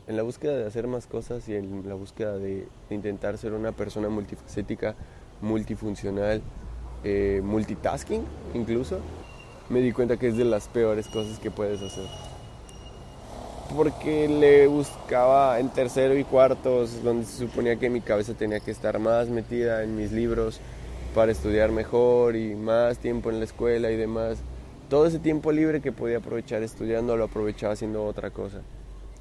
En 0.06 0.16
la 0.16 0.22
búsqueda 0.22 0.56
de 0.56 0.66
hacer 0.66 0.86
más 0.86 1.06
cosas 1.06 1.48
y 1.48 1.54
en 1.54 1.88
la 1.88 1.94
búsqueda 1.94 2.38
de, 2.38 2.68
intentar 2.90 3.38
ser 3.38 3.52
una 3.52 3.72
persona 3.72 4.08
multifacética, 4.08 4.94
multifuncional, 5.40 6.42
eh, 7.04 7.40
multitasking 7.42 8.24
incluso, 8.54 8.98
me 9.68 9.80
di 9.80 9.92
cuenta 9.92 10.16
que 10.16 10.28
es 10.28 10.36
de 10.36 10.44
las 10.44 10.68
peores 10.68 11.08
cosas 11.08 11.38
que 11.38 11.50
puedes 11.50 11.82
hacer. 11.82 12.06
Porque 13.74 14.28
le 14.28 14.68
buscaba 14.68 15.58
en 15.58 15.70
tercero 15.70 16.16
y 16.16 16.22
cuartos, 16.22 17.02
donde 17.02 17.26
se 17.26 17.38
suponía 17.38 17.76
que 17.76 17.90
mi 17.90 18.00
cabeza 18.00 18.34
tenía 18.34 18.60
que 18.60 18.70
estar 18.70 19.00
más 19.00 19.28
metida 19.28 19.82
en 19.82 19.96
mis 19.96 20.12
libros 20.12 20.60
para 21.16 21.32
estudiar 21.32 21.72
mejor 21.72 22.36
y 22.36 22.54
más 22.54 22.98
tiempo 22.98 23.30
en 23.30 23.40
la 23.40 23.44
escuela 23.44 23.90
y 23.90 23.96
demás 23.96 24.38
todo 24.88 25.06
ese 25.06 25.18
tiempo 25.18 25.50
libre 25.50 25.80
que 25.80 25.92
podía 25.92 26.18
aprovechar 26.18 26.62
estudiando 26.62 27.16
lo 27.16 27.24
aprovechaba 27.24 27.72
haciendo 27.72 28.04
otra 28.04 28.30
cosa. 28.30 28.62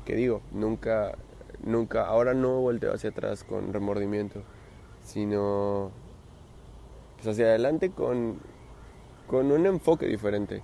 Que 0.06 0.16
digo, 0.16 0.42
nunca, 0.52 1.18
nunca, 1.64 2.06
ahora 2.06 2.34
no 2.34 2.62
volteo 2.62 2.94
hacia 2.94 3.10
atrás 3.10 3.44
con 3.44 3.74
remordimiento, 3.74 4.44
sino 5.02 5.92
pues 7.16 7.28
hacia 7.28 7.46
adelante 7.46 7.90
con, 7.90 8.40
con 9.28 9.52
un 9.52 9.66
enfoque 9.66 10.06
diferente. 10.06 10.62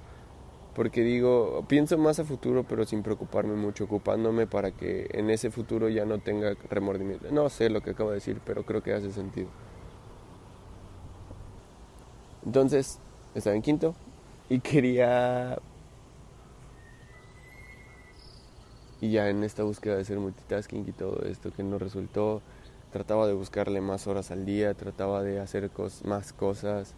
Porque 0.75 1.01
digo, 1.01 1.65
pienso 1.67 1.97
más 1.97 2.19
a 2.19 2.23
futuro, 2.23 2.63
pero 2.63 2.85
sin 2.85 3.03
preocuparme 3.03 3.55
mucho, 3.55 3.83
ocupándome 3.85 4.47
para 4.47 4.71
que 4.71 5.09
en 5.11 5.29
ese 5.29 5.51
futuro 5.51 5.89
ya 5.89 6.05
no 6.05 6.19
tenga 6.19 6.53
remordimiento. 6.69 7.29
No 7.31 7.49
sé 7.49 7.69
lo 7.69 7.81
que 7.81 7.89
acabo 7.89 8.11
de 8.11 8.15
decir, 8.15 8.39
pero 8.45 8.63
creo 8.63 8.81
que 8.81 8.93
hace 8.93 9.11
sentido. 9.11 9.49
Entonces, 12.45 12.99
estaba 13.35 13.55
en 13.55 13.61
quinto, 13.61 13.95
y 14.49 14.59
quería... 14.59 15.57
Y 19.01 19.11
ya 19.11 19.29
en 19.29 19.43
esta 19.43 19.63
búsqueda 19.63 19.97
de 19.97 20.05
ser 20.05 20.19
multitasking 20.19 20.87
y 20.87 20.91
todo 20.91 21.23
esto 21.25 21.51
que 21.51 21.63
no 21.63 21.79
resultó, 21.79 22.41
trataba 22.91 23.27
de 23.27 23.33
buscarle 23.33 23.81
más 23.81 24.07
horas 24.07 24.31
al 24.31 24.45
día, 24.45 24.73
trataba 24.75 25.23
de 25.23 25.39
hacer 25.39 25.71
más 26.05 26.33
cosas, 26.33 26.93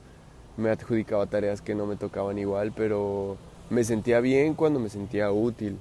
me 0.58 0.70
adjudicaba 0.70 1.26
tareas 1.26 1.62
que 1.62 1.76
no 1.76 1.86
me 1.86 1.96
tocaban 1.96 2.38
igual, 2.38 2.74
pero 2.76 3.38
me 3.70 3.84
sentía 3.84 4.20
bien 4.20 4.54
cuando 4.54 4.80
me 4.80 4.90
sentía 4.90 5.32
útil. 5.32 5.78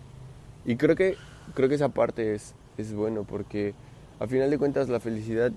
Y 0.64 0.76
creo 0.76 0.94
que, 0.94 1.16
creo 1.54 1.68
que 1.68 1.74
esa 1.74 1.88
parte 1.88 2.34
es, 2.34 2.54
es 2.78 2.94
bueno 2.94 3.24
porque 3.24 3.74
a 4.20 4.26
final 4.26 4.50
de 4.50 4.58
cuentas 4.58 4.88
la 4.88 5.00
felicidad, 5.00 5.50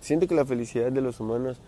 siento 0.00 0.26
que 0.26 0.34
la 0.34 0.46
felicidad 0.46 0.90
de 0.90 1.02
los 1.02 1.20
humanos 1.20 1.60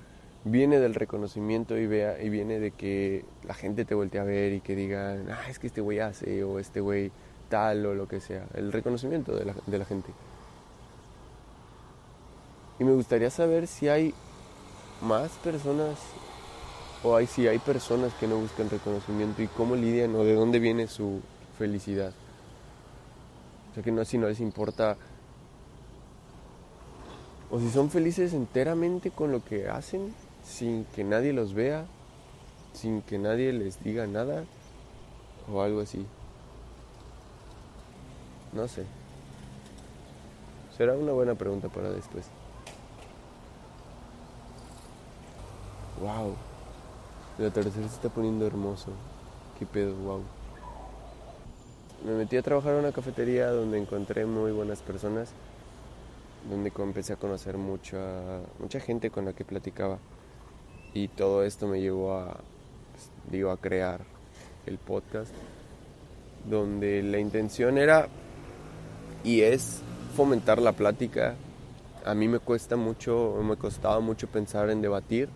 viene 0.44 0.80
del 0.80 0.94
reconocimiento 0.94 1.76
y, 1.76 1.86
vea, 1.86 2.22
y 2.22 2.30
viene 2.30 2.58
de 2.58 2.70
que 2.70 3.24
la 3.46 3.54
gente 3.54 3.84
te 3.84 3.94
voltee 3.94 4.20
a 4.20 4.24
ver 4.24 4.52
y 4.52 4.60
que 4.60 4.74
digan, 4.74 5.26
ah, 5.30 5.50
es 5.50 5.58
que 5.58 5.66
este 5.66 5.80
güey 5.80 5.98
hace 5.98 6.44
o 6.44 6.58
este 6.58 6.80
güey 6.80 7.10
o 7.50 7.94
lo 7.94 8.06
que 8.08 8.20
sea. 8.20 8.46
El 8.54 8.72
reconocimiento 8.72 9.34
de 9.34 9.44
la, 9.78 9.84
gente. 9.84 10.10
Y 12.78 12.84
me 12.84 12.92
gustaría 12.92 13.30
saber 13.30 13.66
si 13.66 13.88
hay 13.88 14.14
más 15.02 15.30
personas 15.42 15.98
o 17.02 17.18
si 17.26 17.46
hay 17.48 17.58
personas 17.58 18.12
que 18.14 18.26
no 18.26 18.36
buscan 18.36 18.68
reconocimiento 18.68 19.42
y 19.42 19.46
cómo 19.48 19.76
lidian 19.76 20.14
o 20.14 20.24
de 20.24 20.34
dónde 20.34 20.58
viene 20.58 20.86
su 20.88 21.20
felicidad. 21.58 22.12
O 23.70 23.74
sea 23.74 23.82
que 23.82 23.92
no, 23.92 24.04
si 24.04 24.18
no 24.18 24.28
les 24.28 24.40
importa 24.40 24.96
o 27.50 27.58
si 27.58 27.70
son 27.70 27.90
felices 27.90 28.34
enteramente 28.34 29.10
con 29.10 29.32
lo 29.32 29.42
que 29.42 29.68
hacen 29.68 30.14
sin 30.44 30.84
que 30.94 31.02
nadie 31.02 31.32
los 31.32 31.54
vea, 31.54 31.86
sin 32.74 33.00
que 33.02 33.18
nadie 33.18 33.52
les 33.52 33.82
diga 33.82 34.06
nada 34.06 34.44
o 35.50 35.62
algo 35.62 35.80
así. 35.80 36.06
No 38.52 38.66
sé. 38.68 38.84
Será 40.76 40.94
una 40.94 41.12
buena 41.12 41.34
pregunta 41.34 41.68
para 41.68 41.90
después. 41.90 42.26
Wow. 46.00 46.34
El 47.38 47.46
atardecer 47.46 47.82
se 47.88 47.94
está 47.94 48.08
poniendo 48.08 48.46
hermoso. 48.46 48.92
Qué 49.58 49.66
pedo, 49.66 49.94
wow. 49.96 50.22
Me 52.04 52.12
metí 52.12 52.36
a 52.36 52.42
trabajar 52.42 52.74
en 52.74 52.80
una 52.80 52.92
cafetería 52.92 53.50
donde 53.50 53.78
encontré 53.78 54.24
muy 54.24 54.52
buenas 54.52 54.80
personas, 54.82 55.30
donde 56.48 56.72
empecé 56.76 57.14
a 57.14 57.16
conocer 57.16 57.58
mucha, 57.58 57.98
mucha 58.60 58.78
gente 58.78 59.10
con 59.10 59.24
la 59.24 59.32
que 59.32 59.44
platicaba. 59.44 59.98
Y 60.94 61.08
todo 61.08 61.42
esto 61.42 61.66
me 61.66 61.80
llevó 61.80 62.14
a, 62.14 62.26
pues, 62.92 63.10
digo, 63.30 63.50
a 63.50 63.56
crear 63.56 64.00
el 64.66 64.78
podcast, 64.78 65.34
donde 66.48 67.02
la 67.02 67.18
intención 67.18 67.78
era 67.78 68.08
y 69.24 69.42
es 69.42 69.80
fomentar 70.14 70.60
la 70.60 70.72
plática. 70.72 71.34
A 72.04 72.14
mí 72.14 72.28
me 72.28 72.38
cuesta 72.38 72.76
mucho, 72.76 73.36
me 73.42 73.56
costaba 73.56 74.00
mucho 74.00 74.26
pensar 74.28 74.70
en 74.70 74.82
debatir. 74.82 75.28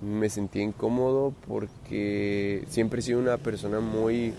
Me 0.00 0.30
sentí 0.30 0.60
incómodo 0.60 1.34
porque 1.46 2.64
siempre 2.68 3.00
he 3.00 3.02
sido 3.02 3.18
una 3.18 3.36
persona 3.36 3.80
muy, 3.80 4.32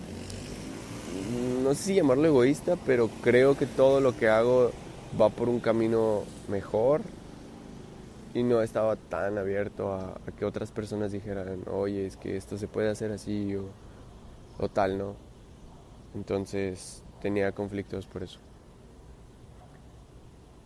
no 1.62 1.74
sé 1.74 1.82
si 1.84 1.94
llamarlo 1.94 2.26
egoísta, 2.26 2.76
pero 2.84 3.08
creo 3.22 3.56
que 3.56 3.66
todo 3.66 4.00
lo 4.00 4.16
que 4.16 4.28
hago 4.28 4.72
va 5.20 5.28
por 5.28 5.48
un 5.48 5.60
camino 5.60 6.24
mejor 6.48 7.02
y 8.34 8.42
no 8.42 8.60
estaba 8.62 8.96
tan 8.96 9.38
abierto 9.38 9.92
a, 9.92 10.18
que 10.36 10.44
otras 10.44 10.72
personas 10.72 11.12
dijeran, 11.12 11.62
oye, 11.70 12.06
es 12.06 12.16
que 12.16 12.36
esto 12.36 12.58
se 12.58 12.66
puede 12.66 12.90
hacer 12.90 13.12
así 13.12 13.54
o 14.58 14.68
tal, 14.68 14.98
¿no? 14.98 15.14
Entonces 16.14 17.02
tenía 17.20 17.52
conflictos 17.52 18.06
por 18.06 18.22
eso. 18.22 18.40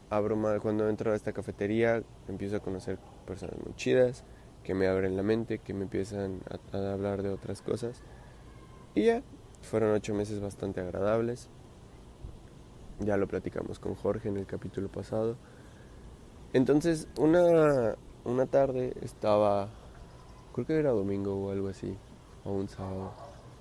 Abro 0.09 0.37
cuando 0.61 0.89
entro 0.89 1.13
a 1.13 1.17
esta 1.17 1.33
cafetería, 1.33 2.03
empiezo 2.29 2.57
a 2.57 2.61
conocer 2.61 2.99
personas 3.27 3.57
muy 3.65 3.75
chidas 3.75 4.25
que 4.63 4.75
me 4.75 4.87
abren 4.87 5.17
la 5.17 5.23
mente, 5.23 5.59
que 5.59 5.75
me 5.75 5.83
empiezan 5.83 6.41
a, 6.73 6.77
a 6.77 6.93
hablar 6.93 7.23
de 7.23 7.31
otras 7.31 7.63
cosas. 7.63 8.03
Y 8.95 9.05
ya, 9.05 9.23
fueron 9.63 9.93
ocho 9.93 10.15
meses 10.15 10.41
bastante 10.41 10.81
agradables. 10.81 11.49
Ya 13.01 13.17
lo 13.17 13.29
platicamos 13.29 13.79
con 13.79 13.95
Jorge 13.95 14.29
en 14.29 14.37
el 14.37 14.47
capítulo 14.47 14.89
pasado. 14.89 15.37
Entonces, 16.53 17.09
una, 17.19 17.97
una 18.25 18.47
tarde 18.47 18.95
estaba, 19.03 19.69
creo 20.55 20.67
que 20.67 20.79
era 20.79 20.91
domingo 20.91 21.35
o 21.37 21.51
algo 21.51 21.69
así, 21.69 21.97
o 22.45 22.53
un 22.53 22.69
sábado. 22.69 23.13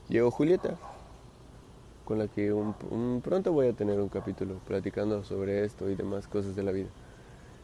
Llegó 0.07 0.31
Julieta, 0.31 0.75
con 2.05 2.19
la 2.19 2.27
que 2.27 2.53
un, 2.53 3.21
pronto 3.23 3.51
voy 3.51 3.67
a 3.67 3.73
tener 3.73 3.99
un 3.99 4.09
capítulo 4.09 4.55
platicando 4.67 5.23
sobre 5.23 5.65
esto 5.65 5.89
y 5.89 5.95
demás 5.95 6.27
cosas 6.27 6.55
de 6.55 6.63
la 6.63 6.71
vida. 6.71 6.87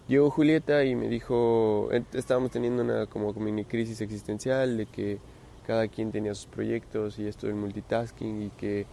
Llegó 0.08 0.30
Julieta 0.30 0.84
y 0.84 0.96
me 0.96 1.08
dijo, 1.08 1.90
estábamos 2.14 2.52
teniendo 2.52 2.84
una 2.84 3.06
como 3.06 3.32
mini 3.34 3.64
crisis 3.64 4.02
existencial 4.02 4.76
de 4.76 4.88
que 4.88 5.20
cada 5.66 5.88
quien 5.88 6.12
tenía 6.12 6.36
sus 6.36 6.48
proyectos 6.48 7.20
y 7.20 7.28
esto 7.28 7.48
del 7.48 7.56
multitasking 7.56 8.44
y 8.44 8.50
que 8.50 8.86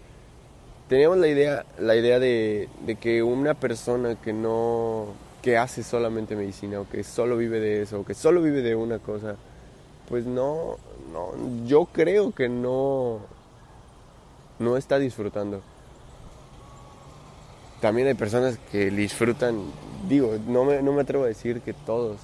teníamos 0.88 1.18
la 1.18 1.28
idea, 1.28 1.64
la 1.78 1.96
idea 1.96 2.20
de, 2.20 2.68
de 2.86 2.96
que 2.96 3.22
una 3.22 3.54
persona 3.54 4.14
que 4.16 4.32
no 4.32 5.06
que 5.42 5.56
hace 5.56 5.82
solamente 5.82 6.36
medicina 6.36 6.80
o 6.80 6.88
que 6.88 7.04
solo 7.04 7.36
vive 7.36 7.60
de 7.60 7.82
eso 7.82 8.00
o 8.00 8.04
que 8.04 8.14
solo 8.14 8.42
vive 8.42 8.60
de 8.62 8.74
una 8.74 8.98
cosa, 8.98 9.36
pues 10.08 10.26
no, 10.26 10.76
no, 11.12 11.30
yo 11.66 11.86
creo 11.86 12.32
que 12.32 12.48
no, 12.48 13.20
no 14.58 14.76
está 14.76 14.98
disfrutando. 14.98 15.62
También 17.80 18.08
hay 18.08 18.14
personas 18.14 18.58
que 18.72 18.90
disfrutan, 18.90 19.62
digo, 20.08 20.36
no 20.46 20.64
me, 20.64 20.82
no 20.82 20.92
me 20.92 21.02
atrevo 21.02 21.24
a 21.24 21.28
decir 21.28 21.60
que 21.60 21.72
todos, 21.72 22.18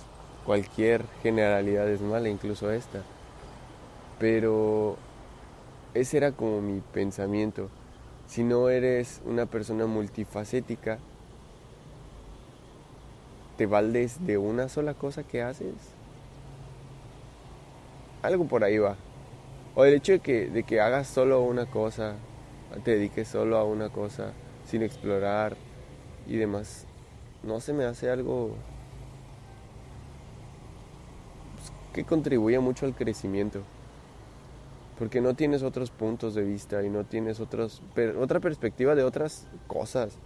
cualquier 0.44 1.04
generalidad 1.22 1.88
es 1.88 2.00
mala, 2.00 2.28
incluso 2.28 2.72
esta. 2.72 3.02
Pero 4.18 4.96
ese 5.94 6.16
era 6.16 6.32
como 6.32 6.60
mi 6.60 6.80
pensamiento. 6.80 7.68
Si 8.26 8.42
no 8.42 8.68
eres 8.68 9.20
una 9.24 9.46
persona 9.46 9.86
multifacética, 9.86 10.98
te 13.56 13.66
valdes 13.66 14.26
de 14.26 14.38
una 14.38 14.68
sola 14.68 14.94
cosa 14.94 15.22
que 15.22 15.42
haces. 15.42 15.74
Algo 18.22 18.46
por 18.46 18.64
ahí 18.64 18.78
va. 18.78 18.96
O 19.76 19.84
el 19.84 19.94
hecho 19.94 20.12
de 20.12 20.20
que, 20.20 20.46
de 20.48 20.62
que 20.62 20.80
hagas 20.80 21.08
solo 21.08 21.42
una 21.42 21.66
cosa, 21.66 22.14
te 22.84 22.92
dediques 22.92 23.28
solo 23.28 23.56
a 23.56 23.64
una 23.64 23.88
cosa, 23.88 24.32
sin 24.66 24.82
explorar 24.82 25.56
y 26.26 26.36
demás, 26.36 26.86
no 27.42 27.60
se 27.60 27.72
me 27.72 27.84
hace 27.84 28.08
algo 28.08 28.54
pues, 31.56 31.72
que 31.92 32.04
contribuya 32.04 32.60
mucho 32.60 32.86
al 32.86 32.94
crecimiento. 32.94 33.62
Porque 34.98 35.20
no 35.20 35.34
tienes 35.34 35.64
otros 35.64 35.90
puntos 35.90 36.36
de 36.36 36.42
vista 36.42 36.84
y 36.84 36.88
no 36.88 37.02
tienes 37.02 37.40
otros, 37.40 37.82
otra 38.20 38.38
perspectiva 38.38 38.94
de 38.94 39.02
otras 39.02 39.48
cosas. 39.66 40.16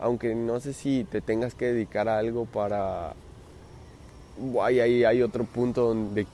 Aunque 0.00 0.34
no 0.34 0.58
sé 0.58 0.72
si 0.72 1.04
te 1.04 1.20
tengas 1.20 1.54
que 1.54 1.66
dedicar 1.66 2.08
a 2.08 2.18
algo 2.18 2.44
para... 2.44 3.14
Hay, 4.62 4.80
hay, 4.80 5.04
hay 5.04 5.22
otro 5.22 5.44
punto 5.44 5.88
donde... 5.88 6.26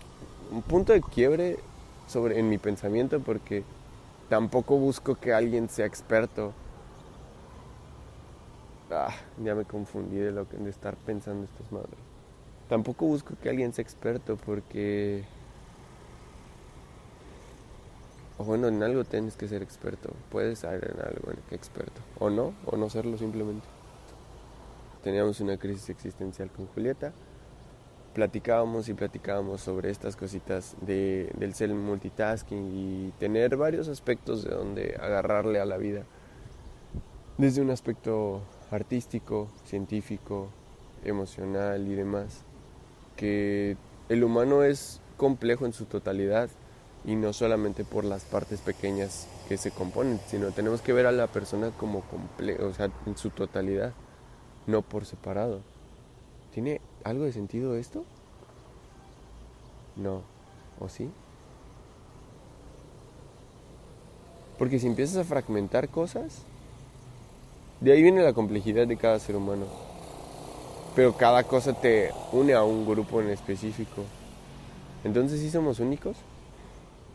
Un 0.50 0.62
punto 0.62 0.94
de 0.94 1.02
quiebre 1.02 1.58
sobre, 2.06 2.38
en 2.38 2.49
mi 2.49 2.58
pensamiento 2.58 3.20
porque 3.20 3.64
tampoco 4.28 4.76
busco 4.76 5.14
que 5.16 5.32
alguien 5.32 5.68
sea 5.68 5.87
experto. 5.87 6.52
Ah, 8.90 9.14
ya 9.42 9.54
me 9.54 9.64
confundí 9.64 10.16
de 10.16 10.32
lo 10.32 10.49
que 10.49 10.56
de 10.56 10.70
estar 10.70 10.96
pensando 10.96 11.44
estas 11.44 11.70
madres. 11.73 11.99
Tampoco 12.68 13.06
busco 13.06 13.34
que 13.42 13.49
alguien 13.49 13.73
sea 13.73 13.82
experto 13.82 14.37
porque 14.37 15.25
o 18.37 18.44
bueno, 18.44 18.68
en 18.68 18.82
algo 18.82 19.04
tienes 19.04 19.37
que 19.37 19.46
ser 19.46 19.62
experto. 19.62 20.11
Puedes 20.30 20.61
ser 20.61 20.92
en 20.92 21.00
algo 21.00 21.30
en 21.30 21.38
que 21.49 21.54
experto. 21.54 22.00
O 22.18 22.30
no, 22.30 22.52
o 22.66 22.76
no 22.76 22.90
serlo 22.90 23.16
simplemente. 23.16 23.66
Teníamos 25.02 25.40
una 25.40 25.56
crisis 25.56 25.90
existencial 25.90 26.50
con 26.50 26.66
Julieta 26.68 27.12
platicábamos 28.14 28.88
y 28.88 28.94
platicábamos 28.94 29.61
sobre 29.61 29.90
estas 29.90 30.16
cositas 30.16 30.76
de, 30.80 31.30
del 31.37 31.54
ser 31.54 31.75
multitasking 31.75 32.71
y 32.73 33.11
tener 33.18 33.56
varios 33.56 33.88
aspectos 33.88 34.44
de 34.44 34.54
donde 34.54 34.97
agarrarle 35.00 35.61
a 35.61 35.66
la 35.66 35.76
vida. 35.76 36.04
Desde 37.37 37.61
un 37.61 37.71
aspecto 37.71 38.42
artístico, 38.71 39.49
científico, 39.64 40.49
emocional 41.04 41.87
y 41.88 41.94
demás. 41.94 42.42
Que 43.16 43.76
el 44.09 44.25
humano 44.25 44.62
es 44.62 45.00
complejo 45.16 45.66
en 45.66 45.73
su 45.73 45.85
totalidad 45.85 46.49
y 47.04 47.16
no 47.16 47.33
solamente 47.33 47.85
por 47.85 48.04
las 48.04 48.25
partes 48.25 48.61
pequeñas 48.61 49.28
que 49.49 49.59
se 49.59 49.71
componen, 49.71 50.18
sino 50.26 50.50
tenemos 50.52 50.80
que 50.80 50.92
ver 50.92 51.06
a 51.06 51.12
la 51.12 51.26
persona 51.26 51.71
como 51.78 52.00
complejo, 52.02 52.66
o 52.66 52.73
sea, 52.73 52.90
en 53.06 53.16
su 53.16 53.30
totalidad, 53.30 53.92
no 54.66 54.83
por 54.83 55.04
separado. 55.04 55.61
¿Tiene 56.52 56.80
algo 57.04 57.25
de 57.25 57.32
sentido 57.32 57.76
esto? 57.76 58.04
No. 59.96 60.23
¿O 60.80 60.88
sí? 60.88 61.08
Porque 64.58 64.78
si 64.78 64.87
empiezas 64.87 65.18
a 65.18 65.25
fragmentar 65.25 65.88
cosas, 65.88 66.42
de 67.80 67.92
ahí 67.92 68.02
viene 68.02 68.23
la 68.23 68.32
complejidad 68.32 68.87
de 68.87 68.96
cada 68.96 69.18
ser 69.18 69.37
humano. 69.37 69.66
Pero 70.96 71.16
cada 71.16 71.44
cosa 71.44 71.72
te 71.74 72.11
une 72.33 72.55
a 72.55 72.64
un 72.64 72.87
grupo 72.87 73.20
en 73.20 73.31
específico. 73.31 74.02
Entonces, 75.02 75.40
¿sí 75.40 75.50
somos 75.50 75.81
únicos? 75.81 76.16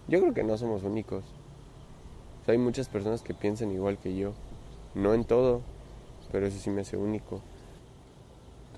Yo 0.07 0.19
creo 0.19 0.33
que 0.33 0.43
no 0.43 0.57
somos 0.57 0.83
únicos. 0.83 1.23
hay 2.45 2.57
muchas 2.57 2.89
personas 2.89 3.21
que 3.21 3.33
piensan 3.33 3.71
igual 3.71 3.97
que 3.97 4.15
yo. 4.15 4.33
No 4.95 5.13
en 5.13 5.23
todo, 5.23 5.61
pero 6.31 6.47
eso 6.47 6.59
sí 6.59 6.69
me 6.69 6.81
hace 6.81 6.97
único. 6.97 7.41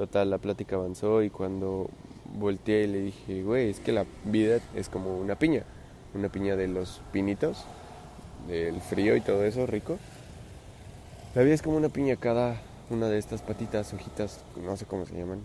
Total, 0.02 0.32
la 0.32 0.40
plática 0.40 0.78
avanzó 0.78 1.22
y 1.22 1.30
cuando 1.30 1.88
volteé 2.34 2.86
y 2.86 2.88
le 2.88 3.02
dije, 3.02 3.44
güey, 3.44 3.70
es 3.70 3.80
que 3.80 3.92
la 3.92 4.08
vida 4.26 4.58
es 4.74 4.90
como 4.90 5.16
una 5.16 5.36
piña, 5.36 5.62
una 6.16 6.28
piña 6.28 6.56
de 6.56 6.68
los 6.68 7.04
pinitos, 7.12 7.66
del 8.48 8.82
frío 8.82 9.16
y 9.16 9.22
todo 9.22 9.46
eso 9.46 9.68
rico. 9.68 10.00
La 11.36 11.44
vida 11.44 11.54
es 11.54 11.62
como 11.62 11.78
una 11.78 11.90
piña, 11.90 12.16
cada 12.16 12.60
una 12.90 13.10
de 13.10 13.20
estas 13.20 13.44
patitas, 13.44 13.94
hojitas, 13.94 14.44
no 14.66 14.76
sé 14.76 14.88
cómo 14.88 15.06
se 15.06 15.16
llaman, 15.16 15.42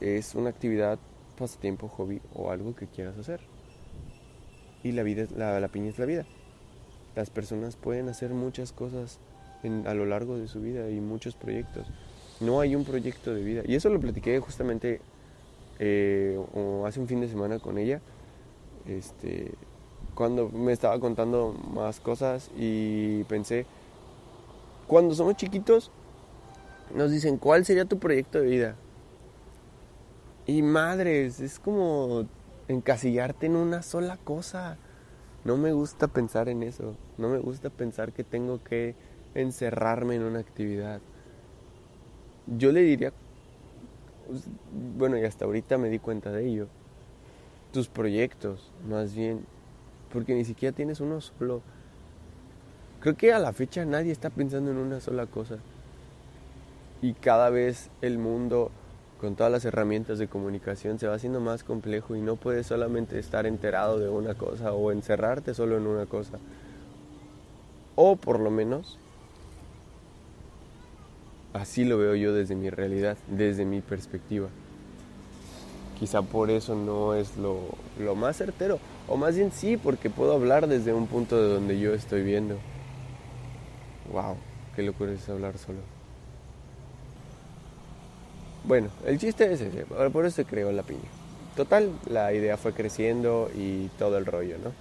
es 0.00 0.34
una 0.34 0.48
actividad, 0.48 0.98
pasatiempo, 1.38 1.88
hobby 1.88 2.22
o 2.32 2.50
algo 2.50 2.74
que 2.74 2.86
quieras 2.86 3.18
hacer. 3.18 3.40
Y 4.84 4.92
la 4.92 5.02
vida, 5.02 5.26
la, 5.36 5.60
la 5.60 5.68
piña 5.68 5.90
es 5.90 5.98
la 5.98 6.06
vida. 6.06 6.24
Las 7.14 7.28
personas 7.28 7.76
pueden 7.76 8.08
hacer 8.08 8.30
muchas 8.30 8.72
cosas 8.72 9.18
a 9.84 9.92
lo 9.92 10.06
largo 10.06 10.38
de 10.38 10.48
su 10.48 10.62
vida 10.62 10.88
y 10.88 10.98
muchos 10.98 11.34
proyectos. 11.34 11.86
No 12.40 12.60
hay 12.60 12.76
un 12.76 12.84
proyecto 12.84 13.34
de 13.34 13.42
vida. 13.42 13.62
Y 13.66 13.74
eso 13.74 13.88
lo 13.88 13.98
platiqué 14.00 14.38
justamente 14.40 15.00
eh, 15.78 16.38
hace 16.84 17.00
un 17.00 17.08
fin 17.08 17.20
de 17.20 17.28
semana 17.28 17.58
con 17.58 17.78
ella. 17.78 18.00
Este, 18.86 19.52
cuando 20.14 20.48
me 20.48 20.72
estaba 20.72 20.98
contando 21.00 21.54
más 21.72 22.00
cosas 22.00 22.50
y 22.56 23.24
pensé, 23.24 23.66
cuando 24.86 25.14
somos 25.14 25.36
chiquitos, 25.36 25.90
nos 26.94 27.10
dicen, 27.10 27.38
¿cuál 27.38 27.64
sería 27.64 27.84
tu 27.84 27.98
proyecto 27.98 28.40
de 28.40 28.46
vida? 28.46 28.76
Y 30.46 30.62
madres, 30.62 31.40
es 31.40 31.58
como 31.58 32.26
encasillarte 32.68 33.46
en 33.46 33.56
una 33.56 33.82
sola 33.82 34.16
cosa. 34.18 34.76
No 35.44 35.56
me 35.56 35.72
gusta 35.72 36.06
pensar 36.06 36.48
en 36.48 36.62
eso. 36.62 36.94
No 37.18 37.28
me 37.28 37.38
gusta 37.38 37.70
pensar 37.70 38.12
que 38.12 38.24
tengo 38.24 38.62
que 38.62 38.94
encerrarme 39.34 40.16
en 40.16 40.22
una 40.22 40.38
actividad 40.38 41.00
yo 42.46 42.72
le 42.72 42.82
diría, 42.82 43.12
pues, 44.26 44.44
bueno, 44.96 45.18
y 45.18 45.24
hasta 45.24 45.44
ahorita 45.44 45.78
me 45.78 45.88
di 45.88 45.98
cuenta 45.98 46.30
de 46.30 46.46
ello, 46.46 46.66
tus 47.72 47.88
proyectos, 47.88 48.72
más 48.88 49.14
bien, 49.14 49.44
porque 50.12 50.34
ni 50.34 50.44
siquiera 50.44 50.74
tienes 50.74 51.00
uno 51.00 51.20
solo. 51.20 51.62
Creo 53.00 53.16
que 53.16 53.32
a 53.32 53.38
la 53.38 53.52
fecha 53.52 53.84
nadie 53.84 54.12
está 54.12 54.30
pensando 54.30 54.70
en 54.70 54.78
una 54.78 55.00
sola 55.00 55.26
cosa. 55.26 55.58
Y 57.02 57.12
cada 57.12 57.50
vez 57.50 57.90
el 58.00 58.18
mundo, 58.18 58.70
con 59.20 59.36
todas 59.36 59.52
las 59.52 59.64
herramientas 59.64 60.18
de 60.18 60.28
comunicación, 60.28 60.98
se 60.98 61.06
va 61.06 61.14
haciendo 61.14 61.40
más 61.40 61.62
complejo 61.62 62.16
y 62.16 62.20
no 62.20 62.36
puedes 62.36 62.66
solamente 62.66 63.18
estar 63.18 63.46
enterado 63.46 63.98
de 63.98 64.08
una 64.08 64.34
cosa 64.34 64.72
o 64.72 64.90
encerrarte 64.90 65.54
solo 65.54 65.76
en 65.76 65.86
una 65.86 66.06
cosa. 66.06 66.38
O 67.94 68.16
por 68.16 68.40
lo 68.40 68.50
menos 68.50 68.98
Así 71.56 71.86
lo 71.86 71.96
veo 71.96 72.14
yo 72.14 72.34
desde 72.34 72.54
mi 72.54 72.68
realidad, 72.68 73.16
desde 73.28 73.64
mi 73.64 73.80
perspectiva. 73.80 74.48
Quizá 75.98 76.20
por 76.20 76.50
eso 76.50 76.74
no 76.74 77.14
es 77.14 77.32
lo, 77.38 78.14
más 78.14 78.36
certero, 78.36 78.78
o 79.08 79.16
más 79.16 79.36
bien 79.36 79.50
sí, 79.50 79.78
porque 79.78 80.10
puedo 80.10 80.34
hablar 80.34 80.66
desde 80.66 80.92
un 80.92 81.06
punto 81.06 81.40
de 81.40 81.48
donde 81.54 81.78
yo 81.78 81.94
estoy 81.94 82.22
viendo. 82.22 82.58
¡Wow! 84.12 84.36
¡Qué 84.74 84.82
locura 84.82 85.12
es 85.12 85.26
hablar 85.30 85.56
solo! 85.56 85.78
Bueno, 88.64 88.88
el 89.06 89.18
chiste 89.18 89.50
es 89.50 89.62
ese, 89.62 89.86
por 89.86 90.26
eso 90.26 90.36
se 90.36 90.44
creó 90.44 90.70
la 90.72 90.82
piña. 90.82 91.08
Total, 91.56 91.90
la 92.10 92.34
idea 92.34 92.58
fue 92.58 92.74
creciendo 92.74 93.50
y 93.56 93.86
todo 93.98 94.18
el 94.18 94.26
rollo, 94.26 94.58
¿no? 94.62 94.72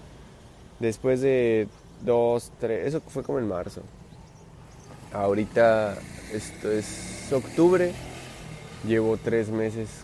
Después 0.82 1.22
de 1.22 1.70
dos, 2.04 2.52
tres, 2.60 2.88
eso 2.88 3.00
fue 3.00 3.24
como 3.24 3.40
en 3.40 3.48
marzo. 3.48 3.82
Ahorita 5.16 5.98
esto 6.34 6.70
es 6.70 7.32
octubre, 7.32 7.94
llevo 8.86 9.16
tres 9.16 9.50
meses, 9.50 10.04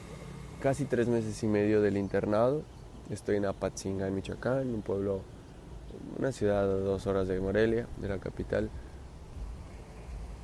casi 0.62 0.86
tres 0.86 1.10
meses 1.10 1.44
y 1.44 1.48
medio 1.48 1.82
del 1.82 1.98
internado. 1.98 2.62
Estoy 3.10 3.36
en 3.36 3.46
Apatzinga, 3.46 4.08
en 4.08 4.16
Michoacán, 4.16 4.74
un 4.74 4.82
pueblo, 4.82 5.20
una 6.18 6.32
ciudad 6.32 6.60
a 6.60 6.66
dos 6.66 7.08
horas 7.08 7.28
de 7.28 7.42
Morelia, 7.42 7.88
de 7.98 8.08
la 8.08 8.20
capital. 8.20 8.70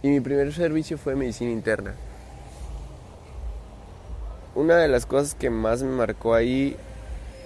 Y 0.03 0.09
mi 0.09 0.19
primer 0.19 0.51
servicio 0.51 0.97
fue 0.97 1.15
medicina 1.15 1.49
interna. 1.49 1.95
Una 4.53 4.75
de 4.75 4.89
las 4.89 5.05
cosas 5.05 5.33
que 5.33 5.49
más 5.49 5.81
me 5.81 5.95
marcó 5.95 6.33
ahí, 6.33 6.75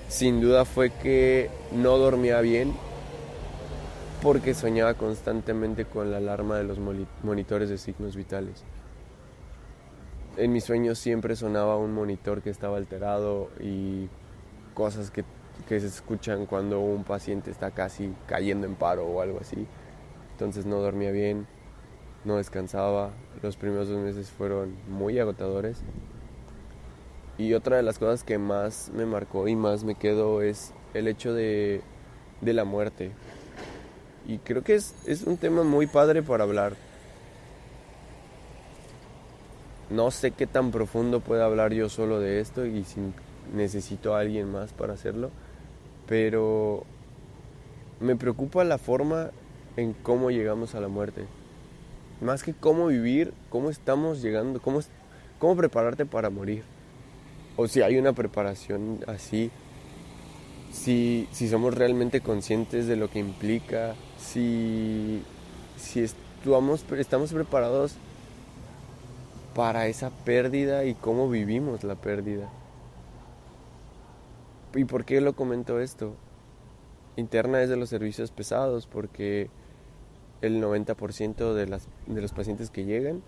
sin 0.08 0.42
duda, 0.42 0.66
fue 0.66 0.90
que 0.90 1.52
no 1.72 2.00
dormía 2.00 2.42
bien 2.42 2.74
porque 4.22 4.54
soñaba 4.54 4.94
constantemente 4.94 5.86
con 5.86 6.12
la 6.12 6.18
alarma 6.18 6.58
de 6.58 6.64
los 6.64 6.80
monitores 7.24 7.70
de 7.70 7.78
signos 7.78 8.16
vitales. 8.16 8.64
En 10.38 10.54
mis 10.54 10.64
sueños 10.64 11.00
siempre 11.00 11.36
sonaba 11.36 11.78
un 11.78 11.94
monitor 11.94 12.42
que 12.42 12.50
estaba 12.50 12.78
alterado 12.78 13.50
y 13.60 14.10
cosas 14.74 15.12
que 15.12 15.26
que 15.68 15.80
se 15.80 15.88
escuchan 15.88 16.46
cuando 16.46 16.80
un 16.80 17.04
paciente 17.04 17.52
está 17.52 17.72
casi 17.72 18.14
cayendo 18.28 18.68
en 18.68 18.76
paro 18.76 19.06
o 19.06 19.22
algo 19.22 19.40
así. 19.40 19.68
Entonces 20.34 20.66
no 20.66 20.78
dormía 20.78 21.12
bien, 21.12 21.48
no 22.26 22.38
descansaba. 22.38 23.12
Los 23.42 23.58
primeros 23.58 23.90
dos 23.90 24.00
meses 24.00 24.30
fueron 24.30 24.76
muy 24.90 25.20
agotadores. 25.20 25.82
Y 27.38 27.54
otra 27.54 27.78
de 27.78 27.84
las 27.84 28.00
cosas 28.00 28.24
que 28.24 28.38
más 28.38 28.92
me 28.94 29.06
marcó 29.06 29.48
y 29.48 29.56
más 29.56 29.84
me 29.84 29.96
quedó 29.96 30.42
es 30.42 30.74
el 30.94 31.08
hecho 31.08 31.34
de, 31.34 31.82
de 32.42 32.54
la 32.54 32.66
muerte. 32.66 33.12
Y 34.28 34.38
creo 34.40 34.64
que 34.64 34.76
es, 34.76 34.96
es 35.06 35.24
un 35.24 35.38
tema 35.38 35.64
muy 35.64 35.88
padre 35.88 36.24
para 36.24 36.44
hablar. 36.44 36.76
No 39.90 40.10
sé 40.12 40.32
qué 40.32 40.48
tan 40.48 40.72
profundo 40.72 41.20
puedo 41.20 41.44
hablar 41.44 41.74
yo 41.74 41.90
solo 41.90 42.20
de 42.20 42.40
esto 42.40 42.66
y 42.66 42.84
si 42.86 43.02
necesito 43.54 44.16
a 44.16 44.22
alguien 44.22 44.50
más 44.52 44.72
para 44.72 44.94
hacerlo, 44.94 45.32
pero 46.08 46.86
me 48.00 48.16
preocupa 48.16 48.64
la 48.64 48.78
forma 48.78 49.32
en 49.78 49.94
cómo 49.94 50.32
llegamos 50.32 50.76
a 50.76 50.82
la 50.82 50.88
muerte. 50.88 51.26
Más 52.22 52.44
que 52.44 52.54
cómo 52.54 52.88
vivir, 52.88 53.34
cómo 53.50 53.70
estamos 53.70 54.22
llegando, 54.22 54.62
cómo, 54.62 54.80
cómo 55.40 55.56
prepararte 55.56 56.06
para 56.06 56.30
morir. 56.30 56.64
O 57.58 57.68
si 57.68 57.82
hay 57.82 57.98
una 57.98 58.14
preparación 58.14 59.00
así, 59.08 59.52
si, 60.72 61.28
si 61.32 61.50
somos 61.50 61.74
realmente 61.74 62.22
conscientes 62.22 62.88
de 62.88 62.96
lo 62.96 63.10
que 63.10 63.20
implica, 63.20 63.96
si, 64.22 65.24
si 65.78 66.02
estamos, 66.02 66.86
estamos 66.98 67.34
preparados 67.34 67.96
para 69.56 69.88
esa 69.88 70.10
pérdida 70.10 70.86
y 70.86 70.94
cómo 70.94 71.30
vivimos 71.30 71.84
la 71.84 71.96
pérdida. 71.96 72.50
¿Y 74.74 74.86
por 74.86 75.04
qué 75.04 75.20
lo 75.20 75.34
comento 75.34 75.80
esto? 75.80 76.14
Interna 77.18 77.62
es 77.62 77.70
de 77.70 77.76
los 77.76 77.90
servicios 77.90 78.32
pesados 78.32 78.88
porque 78.88 79.50
el 80.42 80.62
90% 80.64 81.54
de, 81.54 81.68
las, 81.68 81.88
de 82.08 82.22
los 82.22 82.32
pacientes 82.32 82.70
que 82.70 82.86
llegan 82.86 83.22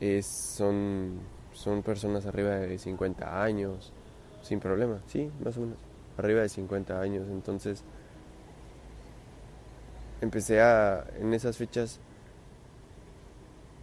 es, 0.00 0.26
son, 0.26 1.18
son 1.54 1.82
personas 1.82 2.26
arriba 2.26 2.56
de 2.56 2.78
50 2.78 3.42
años, 3.42 3.92
sin 4.42 4.60
problema, 4.60 5.00
sí, 5.06 5.30
más 5.42 5.56
o 5.56 5.60
menos, 5.60 5.78
arriba 6.18 6.42
de 6.42 6.50
50 6.50 7.00
años. 7.00 7.26
Entonces, 7.30 7.82
empecé 10.20 10.60
a, 10.60 11.06
en 11.18 11.34
esas 11.34 11.56
fechas, 11.56 12.00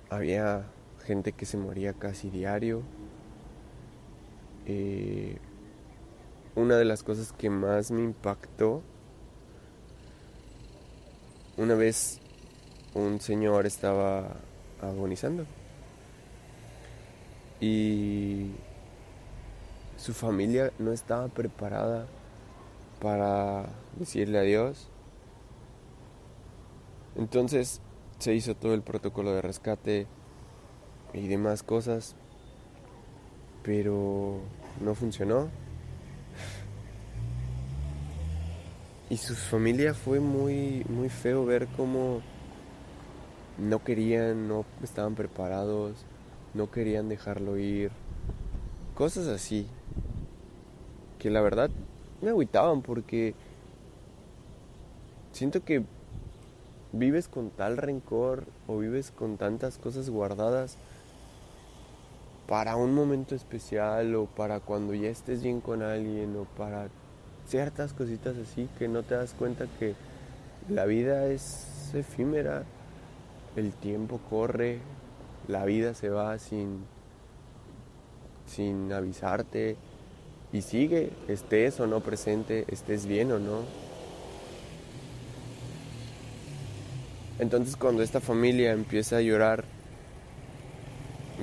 había 0.09 0.65
gente 1.05 1.31
que 1.33 1.45
se 1.45 1.57
moría 1.57 1.93
casi 1.93 2.29
diario. 2.29 2.81
Eh, 4.65 5.37
una 6.55 6.77
de 6.77 6.85
las 6.85 7.03
cosas 7.03 7.33
que 7.33 7.49
más 7.49 7.91
me 7.91 8.03
impactó, 8.03 8.81
una 11.57 11.75
vez 11.75 12.19
un 12.93 13.19
señor 13.19 13.65
estaba 13.65 14.35
agonizando 14.81 15.45
y 17.59 18.51
su 19.97 20.13
familia 20.13 20.71
no 20.79 20.91
estaba 20.91 21.27
preparada 21.27 22.07
para 22.99 23.65
decirle 23.97 24.39
adiós 24.39 24.89
entonces 27.15 27.82
se 28.19 28.34
hizo 28.34 28.56
todo 28.56 28.73
el 28.73 28.82
protocolo 28.82 29.34
de 29.34 29.41
rescate 29.41 30.08
y 31.13 31.28
demás 31.28 31.63
cosas, 31.63 32.15
pero 33.63 34.39
no 34.82 34.95
funcionó. 34.95 35.49
Y 39.10 39.17
su 39.17 39.36
familia 39.36 39.93
fue 39.93 40.19
muy, 40.19 40.86
muy 40.89 41.10
feo 41.10 41.45
ver 41.45 41.67
cómo 41.78 42.21
no 43.58 43.84
querían, 43.84 44.47
no 44.47 44.65
estaban 44.82 45.15
preparados, 45.15 46.06
no 46.54 46.71
querían 46.71 47.10
dejarlo 47.10 47.58
ir. 47.58 47.91
Cosas 48.95 49.28
así. 49.28 49.67
Que 51.19 51.30
la 51.30 51.41
verdad 51.41 51.69
me 52.21 52.30
agüitaban 52.30 52.82
porque 52.82 53.36
siento 55.32 55.63
que 55.63 55.84
vives 56.93 57.27
con 57.27 57.49
tal 57.49 57.77
rencor 57.77 58.45
o 58.67 58.77
vives 58.77 59.12
con 59.12 59.38
tantas 59.38 59.77
cosas 59.77 60.10
guardadas 60.10 60.77
para 62.47 62.75
un 62.75 62.93
momento 62.93 63.36
especial 63.36 64.15
o 64.15 64.27
para 64.27 64.60
cuando 64.60 64.93
ya 64.93 65.10
estés 65.10 65.43
bien 65.43 65.60
con 65.60 65.82
alguien 65.82 66.36
o 66.38 66.45
para 66.58 66.88
ciertas 67.47 67.93
cositas 67.93 68.38
así 68.38 68.69
que 68.77 68.88
no 68.88 69.03
te 69.03 69.15
das 69.15 69.34
cuenta 69.34 69.65
que 69.79 69.95
la 70.69 70.86
vida 70.86 71.25
es 71.27 71.91
efímera, 71.93 72.63
el 73.56 73.73
tiempo 73.73 74.19
corre, 74.29 74.79
la 75.47 75.65
vida 75.65 75.93
se 75.93 76.10
va 76.10 76.38
sin 76.39 76.86
sin 78.45 78.91
avisarte 78.93 79.77
y 80.51 80.62
sigue, 80.62 81.12
estés 81.27 81.79
o 81.79 81.88
no 81.88 82.01
presente, 82.01 82.65
estés 82.67 83.08
bien 83.08 83.32
o 83.32 83.39
no. 83.39 83.62
Entonces 87.43 87.75
cuando 87.75 88.03
esta 88.03 88.21
familia 88.21 88.71
empieza 88.71 89.17
a 89.17 89.21
llorar, 89.21 89.65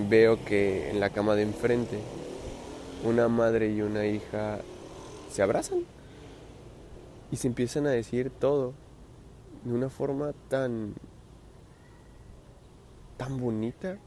veo 0.08 0.42
que 0.46 0.88
en 0.88 0.98
la 0.98 1.10
cama 1.10 1.34
de 1.34 1.42
enfrente 1.42 1.98
una 3.04 3.28
madre 3.28 3.70
y 3.70 3.82
una 3.82 4.06
hija 4.06 4.60
se 5.30 5.42
abrazan 5.42 5.80
y 7.30 7.36
se 7.36 7.48
empiezan 7.48 7.86
a 7.86 7.90
decir 7.90 8.30
todo 8.30 8.72
de 9.62 9.74
una 9.74 9.90
forma 9.90 10.32
tan 10.48 10.94
tan 13.18 13.38
bonita. 13.38 13.98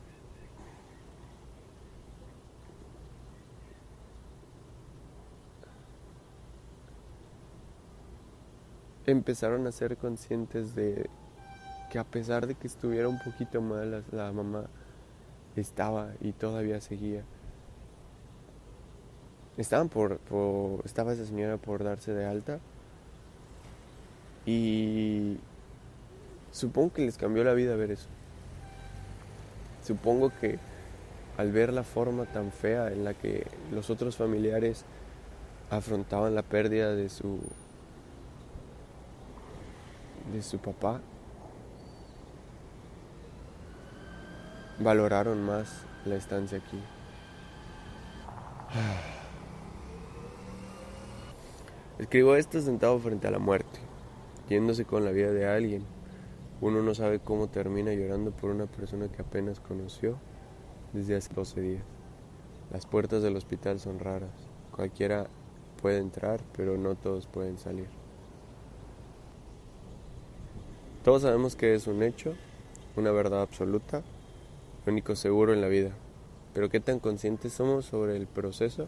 Empezaron 9.06 9.68
a 9.68 9.72
ser 9.72 9.96
conscientes 9.96 10.74
de 10.74 11.08
que 11.94 12.00
a 12.00 12.04
pesar 12.04 12.48
de 12.48 12.56
que 12.56 12.66
estuviera 12.66 13.08
un 13.08 13.20
poquito 13.20 13.62
mal 13.62 14.04
la, 14.12 14.32
mamá, 14.32 14.64
estaba 15.56 16.10
y 16.22 16.32
todavía 16.32 16.82
seguía. 16.82 17.22
Estaban 19.58 19.90
por, 19.90 20.20
estaba 20.86 21.14
esa 21.14 21.24
señora 21.24 21.58
por 21.58 21.84
darse 21.84 22.12
de 22.12 22.26
alta 22.26 22.58
y 24.48 25.38
supongo 26.52 26.94
que 26.94 27.06
les 27.06 27.16
cambió 27.16 27.44
la 27.44 27.54
vida 27.54 27.76
ver 27.76 27.92
eso. 27.92 28.08
Supongo 29.84 30.32
que 30.42 30.58
al 31.38 31.52
ver 31.52 31.72
la 31.72 31.84
forma 31.84 32.26
tan 32.26 32.52
fea 32.52 32.92
en 32.92 33.04
la 33.04 33.14
que 33.14 33.46
los 33.72 33.92
otros 33.92 34.18
familiares 34.18 34.84
afrontaban 35.70 36.34
la 36.34 36.42
pérdida 36.42 36.96
de 36.96 37.10
su 37.10 37.40
de 40.34 40.42
su 40.42 40.58
papá 40.58 41.00
valoraron 44.80 45.44
más 45.44 45.86
la 46.06 46.16
estancia 46.16 46.58
aquí. 46.58 46.80
Escribo 52.00 52.36
esto 52.36 52.60
sentado 52.62 52.98
frente 53.00 53.28
a 53.28 53.32
la 53.32 53.40
muerte, 53.40 53.80
yéndose 54.50 54.86
con 54.86 55.06
la 55.06 55.12
vida 55.12 55.32
de 55.32 55.48
alguien. 55.48 55.86
Uno 56.62 56.82
no 56.82 56.96
sabe 56.96 57.20
cómo 57.20 57.50
termina 57.50 57.94
llorando 57.94 58.32
por 58.32 58.50
una 58.50 58.66
persona 58.66 59.10
que 59.10 59.22
apenas 59.22 59.60
conoció 59.60 60.18
desde 60.94 61.16
hace 61.16 61.34
12 61.34 61.62
días. 61.62 61.84
Las 62.72 62.86
puertas 62.86 63.22
del 63.22 63.36
hospital 63.36 63.80
son 63.80 64.00
raras. 64.00 64.32
Cualquiera 64.72 65.28
puede 65.82 66.00
entrar, 66.00 66.42
pero 66.56 66.78
no 66.78 66.96
todos 66.96 67.28
pueden 67.28 67.58
salir. 67.58 67.90
Todos 71.04 71.24
sabemos 71.24 71.58
que 71.58 71.76
es 71.76 71.86
un 71.86 72.02
hecho, 72.02 72.34
una 72.96 73.12
verdad 73.12 73.42
absoluta, 73.42 74.04
único 74.86 75.16
seguro 75.16 75.54
en 75.54 75.62
la 75.62 75.68
vida. 75.68 75.92
Pero 76.54 76.70
qué 76.70 76.80
tan 76.80 77.00
conscientes 77.00 77.54
somos 77.54 77.86
sobre 77.86 78.16
el 78.18 78.28
proceso 78.28 78.88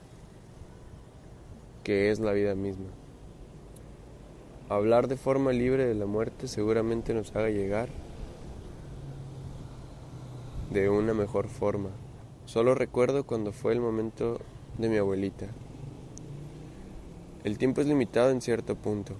que 1.83 2.11
es 2.11 2.19
la 2.19 2.33
vida 2.33 2.55
misma. 2.55 2.87
Hablar 4.69 5.07
de 5.07 5.17
forma 5.17 5.53
libre 5.53 5.85
de 5.85 5.93
la 5.93 6.07
muerte 6.07 6.47
seguramente 6.47 7.13
nos 7.13 7.35
haga 7.35 7.49
llegar 7.49 7.89
de 10.71 10.89
una 10.89 11.13
mejor 11.13 11.47
forma. 11.47 11.89
Solo 12.45 12.73
recuerdo 12.75 13.25
cuando 13.25 13.51
fue 13.51 13.73
el 13.73 13.79
momento 13.79 14.39
de 14.77 14.89
mi 14.89 14.97
abuelita. 14.97 15.47
El 17.43 17.59
tiempo 17.59 17.81
es 17.81 17.87
limitado 17.87 18.31
en 18.31 18.41
cierto 18.41 18.75
punto. 18.75 19.13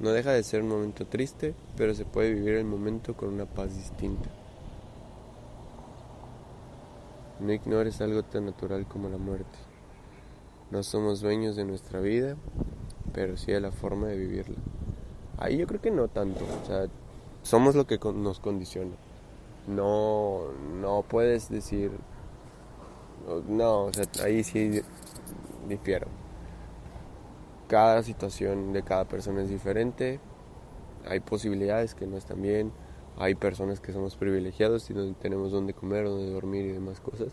No 0.00 0.10
deja 0.12 0.32
de 0.32 0.42
ser 0.42 0.62
un 0.62 0.68
momento 0.68 1.06
triste, 1.06 1.54
pero 1.76 1.94
se 1.94 2.06
puede 2.06 2.32
vivir 2.32 2.54
el 2.54 2.64
momento 2.64 3.14
con 3.14 3.28
una 3.28 3.44
paz 3.44 3.76
distinta. 3.76 4.30
No 7.40 7.52
ignores 7.52 8.00
algo 8.00 8.22
tan 8.22 8.46
natural 8.46 8.86
como 8.86 9.08
la 9.08 9.18
muerte. 9.18 9.58
No 10.70 10.82
somos 10.82 11.20
dueños 11.20 11.56
de 11.56 11.64
nuestra 11.64 12.00
vida 12.00 12.36
pero 13.16 13.38
sí 13.38 13.50
de 13.50 13.60
la 13.60 13.72
forma 13.72 14.08
de 14.08 14.16
vivirla. 14.18 14.56
Ahí 15.38 15.56
yo 15.56 15.66
creo 15.66 15.80
que 15.80 15.90
no 15.90 16.08
tanto, 16.08 16.44
o 16.44 16.66
sea, 16.66 16.86
somos 17.42 17.74
lo 17.74 17.86
que 17.86 17.98
nos 18.14 18.40
condiciona. 18.40 18.94
No, 19.66 20.52
no 20.82 21.02
puedes 21.02 21.48
decir, 21.48 21.92
no, 23.48 23.84
o 23.84 23.92
sea, 23.94 24.04
ahí 24.22 24.44
sí 24.44 24.82
difiero. 25.66 26.08
Cada 27.68 28.02
situación 28.02 28.74
de 28.74 28.82
cada 28.82 29.06
persona 29.06 29.42
es 29.42 29.48
diferente, 29.48 30.20
hay 31.08 31.20
posibilidades 31.20 31.94
que 31.94 32.06
no 32.06 32.18
están 32.18 32.42
bien, 32.42 32.70
hay 33.18 33.34
personas 33.34 33.80
que 33.80 33.92
somos 33.92 34.16
privilegiados 34.16 34.88
y 34.90 34.94
no 34.94 35.14
tenemos 35.14 35.52
dónde 35.52 35.74
comer, 35.74 36.04
dónde 36.04 36.30
dormir 36.30 36.66
y 36.66 36.72
demás 36.72 37.00
cosas. 37.00 37.32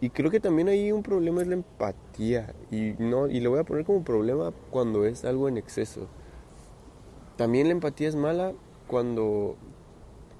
Y 0.00 0.10
creo 0.10 0.30
que 0.30 0.38
también 0.38 0.68
hay 0.68 0.92
un 0.92 1.02
problema 1.02 1.42
es 1.42 1.48
la 1.48 1.54
empatía 1.54 2.54
y 2.70 2.94
no 2.98 3.28
y 3.28 3.40
lo 3.40 3.50
voy 3.50 3.58
a 3.58 3.64
poner 3.64 3.84
como 3.84 4.04
problema 4.04 4.52
cuando 4.70 5.04
es 5.04 5.24
algo 5.24 5.48
en 5.48 5.56
exceso. 5.56 6.06
También 7.36 7.66
la 7.66 7.72
empatía 7.72 8.08
es 8.08 8.14
mala 8.14 8.52
cuando 8.86 9.56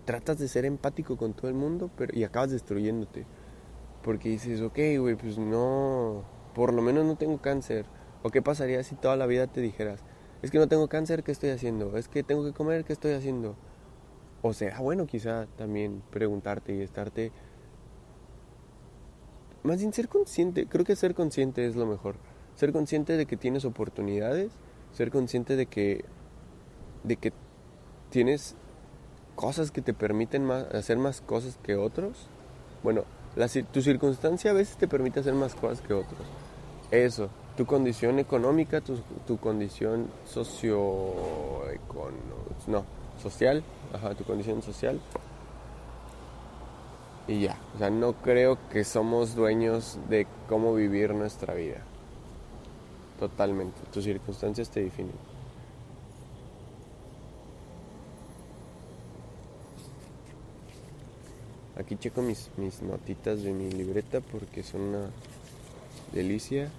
tratas 0.05 0.39
de 0.39 0.49
ser 0.49 0.65
empático 0.65 1.17
con 1.17 1.35
todo 1.35 1.49
el 1.49 1.55
mundo 1.55 1.91
pero, 1.97 2.17
y 2.17 2.23
acabas 2.25 2.51
destruyéndote. 2.51 3.27
Porque 4.03 4.29
dices, 4.29 4.61
ok, 4.61 4.79
güey, 5.01 5.17
pues 5.17 5.39
no, 5.39 6.23
por 6.55 6.73
lo 6.73 6.81
menos 6.81 7.05
no 7.05 7.17
tengo 7.17 7.39
cáncer. 7.39 7.87
¿O 8.23 8.31
qué 8.31 8.43
pasaría 8.43 8.83
si 8.83 8.95
toda 8.95 9.17
la 9.17 9.27
vida 9.27 9.47
te 9.49 9.61
dijeras, 9.61 10.03
es 10.43 10.51
que 10.51 10.59
no 10.59 10.69
tengo 10.69 10.89
cáncer, 10.89 11.23
¿qué 11.25 11.33
estoy 11.33 11.51
haciendo? 11.51 11.97
Es 11.97 12.09
que 12.09 12.23
tengo 12.23 12.45
que 12.45 12.53
comer, 12.53 12.85
¿qué 12.85 12.93
estoy 12.93 13.13
haciendo? 13.13 13.57
O 14.43 14.53
sea, 14.53 14.79
bueno, 14.81 15.07
quizá 15.07 15.47
también 15.57 16.03
preguntarte 16.11 16.75
y 16.75 16.83
estarte... 16.83 17.33
Más 19.65 19.81
bien 19.81 19.93
ser 19.93 20.09
consciente, 20.09 20.67
creo 20.67 20.85
que 20.85 20.95
ser 20.95 21.15
consciente 21.15 21.67
es 21.67 21.75
lo 21.75 21.87
mejor. 21.87 22.17
Ser 22.55 22.73
consciente 22.73 23.17
de 23.17 23.27
que 23.27 23.37
tienes 23.37 23.65
oportunidades, 23.65 24.53
ser 24.93 25.11
consciente 25.11 25.57
de 25.57 25.67
que, 25.67 26.05
de 27.03 27.17
que 27.17 27.33
tienes 28.11 28.55
cosas 29.35 29.71
que 29.71 29.83
te 29.83 29.95
permiten 29.95 30.51
hacer 30.51 30.97
más 30.99 31.21
cosas 31.21 31.59
que 31.63 31.75
otros. 31.77 32.29
Bueno, 32.83 33.05
la, 33.37 33.49
tu 33.49 33.83
circunstancia 33.83 34.53
a 34.53 34.55
veces 34.55 34.77
te 34.77 34.89
permite 34.89 35.21
hacer 35.21 35.35
más 35.35 35.55
cosas 35.55 35.81
que 35.81 35.93
otros. 35.93 36.21
Eso, 36.91 37.29
tu 37.57 37.67
condición 37.67 38.19
económica, 38.19 38.81
tu, 38.81 38.97
tu 39.27 39.39
condición 39.39 40.07
socio... 40.25 41.13
no, 42.69 42.85
social, 43.19 43.63
ajá, 43.93 44.15
tu 44.15 44.25
condición 44.25 44.63
social. 44.63 45.01
Y 47.27 47.43
ya, 47.43 47.59
o 47.75 47.79
sea, 47.79 47.91
no 47.91 48.15
creo 48.15 48.59
que 48.71 48.85
somos 48.85 49.35
dueños 49.35 49.99
de 50.09 50.27
cómo 50.49 50.75
vivir 50.75 51.13
nuestra 51.15 51.55
vida. 51.55 51.83
Totalmente, 53.19 53.79
tus 53.93 54.05
circunstancias 54.05 54.71
te 54.71 54.83
definen. 54.83 55.13
Aquí 61.79 61.97
checo 61.97 62.23
mis, 62.23 62.51
mis 62.57 62.83
notitas 62.83 63.43
de 63.43 63.53
mi 63.53 63.71
libreta 63.71 64.21
porque 64.21 64.63
son 64.63 64.81
una 64.81 65.11
delicia. 66.13 66.71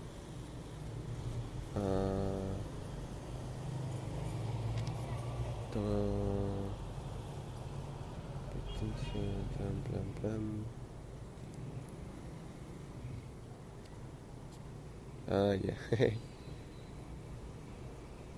Ah, 15.30 15.54
ya. 15.56 15.76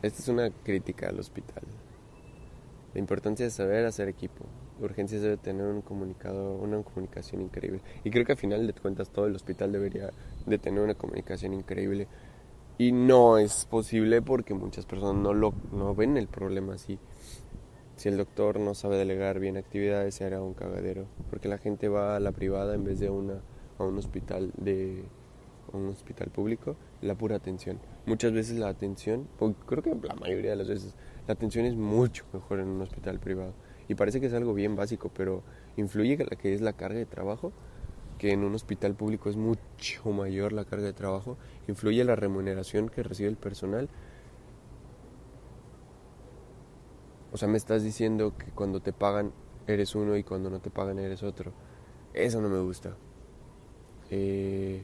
Esta 0.01 0.21
es 0.21 0.27
una 0.27 0.49
crítica 0.49 1.09
al 1.09 1.19
hospital. 1.19 1.63
La 2.93 2.99
importancia 2.99 3.45
de 3.45 3.51
saber 3.51 3.85
hacer 3.85 4.09
equipo. 4.09 4.45
Urgencias 4.81 5.21
debe 5.21 5.37
tener 5.37 5.65
una 5.65 5.81
comunicación 6.83 7.41
increíble. 7.41 7.81
Y 8.03 8.09
creo 8.11 8.25
que 8.25 8.33
al 8.33 8.37
final 8.37 8.67
de 8.67 8.73
cuentas 8.73 9.09
todo 9.09 9.27
el 9.27 9.35
hospital 9.35 9.71
debería 9.71 10.11
de 10.45 10.57
tener 10.57 10.83
una 10.83 10.95
comunicación 10.95 11.53
increíble. 11.53 12.07
Y 12.77 12.91
no 12.91 13.37
es 13.37 13.65
posible 13.65 14.21
porque 14.21 14.53
muchas 14.53 14.85
personas 14.85 15.21
no 15.21 15.33
lo 15.33 15.53
no 15.71 15.95
ven 15.95 16.17
el 16.17 16.27
problema 16.27 16.73
así. 16.73 16.99
Si 18.01 18.09
el 18.09 18.17
doctor 18.17 18.59
no 18.59 18.73
sabe 18.73 18.97
delegar 18.97 19.39
bien 19.39 19.57
actividades, 19.57 20.15
se 20.15 20.25
hará 20.25 20.41
un 20.41 20.55
cagadero. 20.55 21.05
Porque 21.29 21.47
la 21.47 21.59
gente 21.59 21.87
va 21.87 22.15
a 22.15 22.19
la 22.19 22.31
privada 22.31 22.73
en 22.73 22.83
vez 22.83 22.99
de 22.99 23.11
una, 23.11 23.43
a 23.77 23.83
un 23.83 23.95
hospital 23.99 24.51
de 24.57 25.03
un 25.71 25.87
hospital 25.87 26.31
público, 26.31 26.75
la 27.03 27.13
pura 27.13 27.35
atención. 27.35 27.79
Muchas 28.07 28.31
veces 28.31 28.57
la 28.57 28.69
atención, 28.69 29.27
creo 29.67 29.83
que 29.83 29.93
la 30.01 30.15
mayoría 30.15 30.49
de 30.49 30.55
las 30.55 30.67
veces, 30.67 30.95
la 31.27 31.35
atención 31.35 31.67
es 31.67 31.75
mucho 31.75 32.25
mejor 32.33 32.59
en 32.59 32.69
un 32.69 32.81
hospital 32.81 33.19
privado. 33.19 33.53
Y 33.87 33.93
parece 33.93 34.19
que 34.19 34.25
es 34.25 34.33
algo 34.33 34.55
bien 34.55 34.75
básico, 34.75 35.11
pero 35.15 35.43
influye 35.77 36.17
la 36.17 36.35
que 36.37 36.55
es 36.55 36.61
la 36.61 36.73
carga 36.73 36.97
de 36.97 37.05
trabajo, 37.05 37.53
que 38.17 38.31
en 38.31 38.43
un 38.43 38.55
hospital 38.55 38.95
público 38.95 39.29
es 39.29 39.37
mucho 39.37 40.11
mayor 40.11 40.53
la 40.53 40.65
carga 40.65 40.87
de 40.87 40.93
trabajo, 40.93 41.37
influye 41.67 42.03
la 42.03 42.15
remuneración 42.15 42.89
que 42.89 43.03
recibe 43.03 43.29
el 43.29 43.37
personal 43.37 43.89
O 47.31 47.37
sea, 47.37 47.47
me 47.47 47.57
estás 47.57 47.83
diciendo 47.83 48.33
que 48.37 48.51
cuando 48.51 48.81
te 48.81 48.91
pagan 48.91 49.31
eres 49.67 49.95
uno 49.95 50.17
y 50.17 50.23
cuando 50.23 50.49
no 50.49 50.59
te 50.59 50.69
pagan 50.69 50.99
eres 50.99 51.23
otro. 51.23 51.53
Eso 52.13 52.41
no 52.41 52.49
me 52.49 52.59
gusta. 52.59 52.95
Eh... 54.09 54.83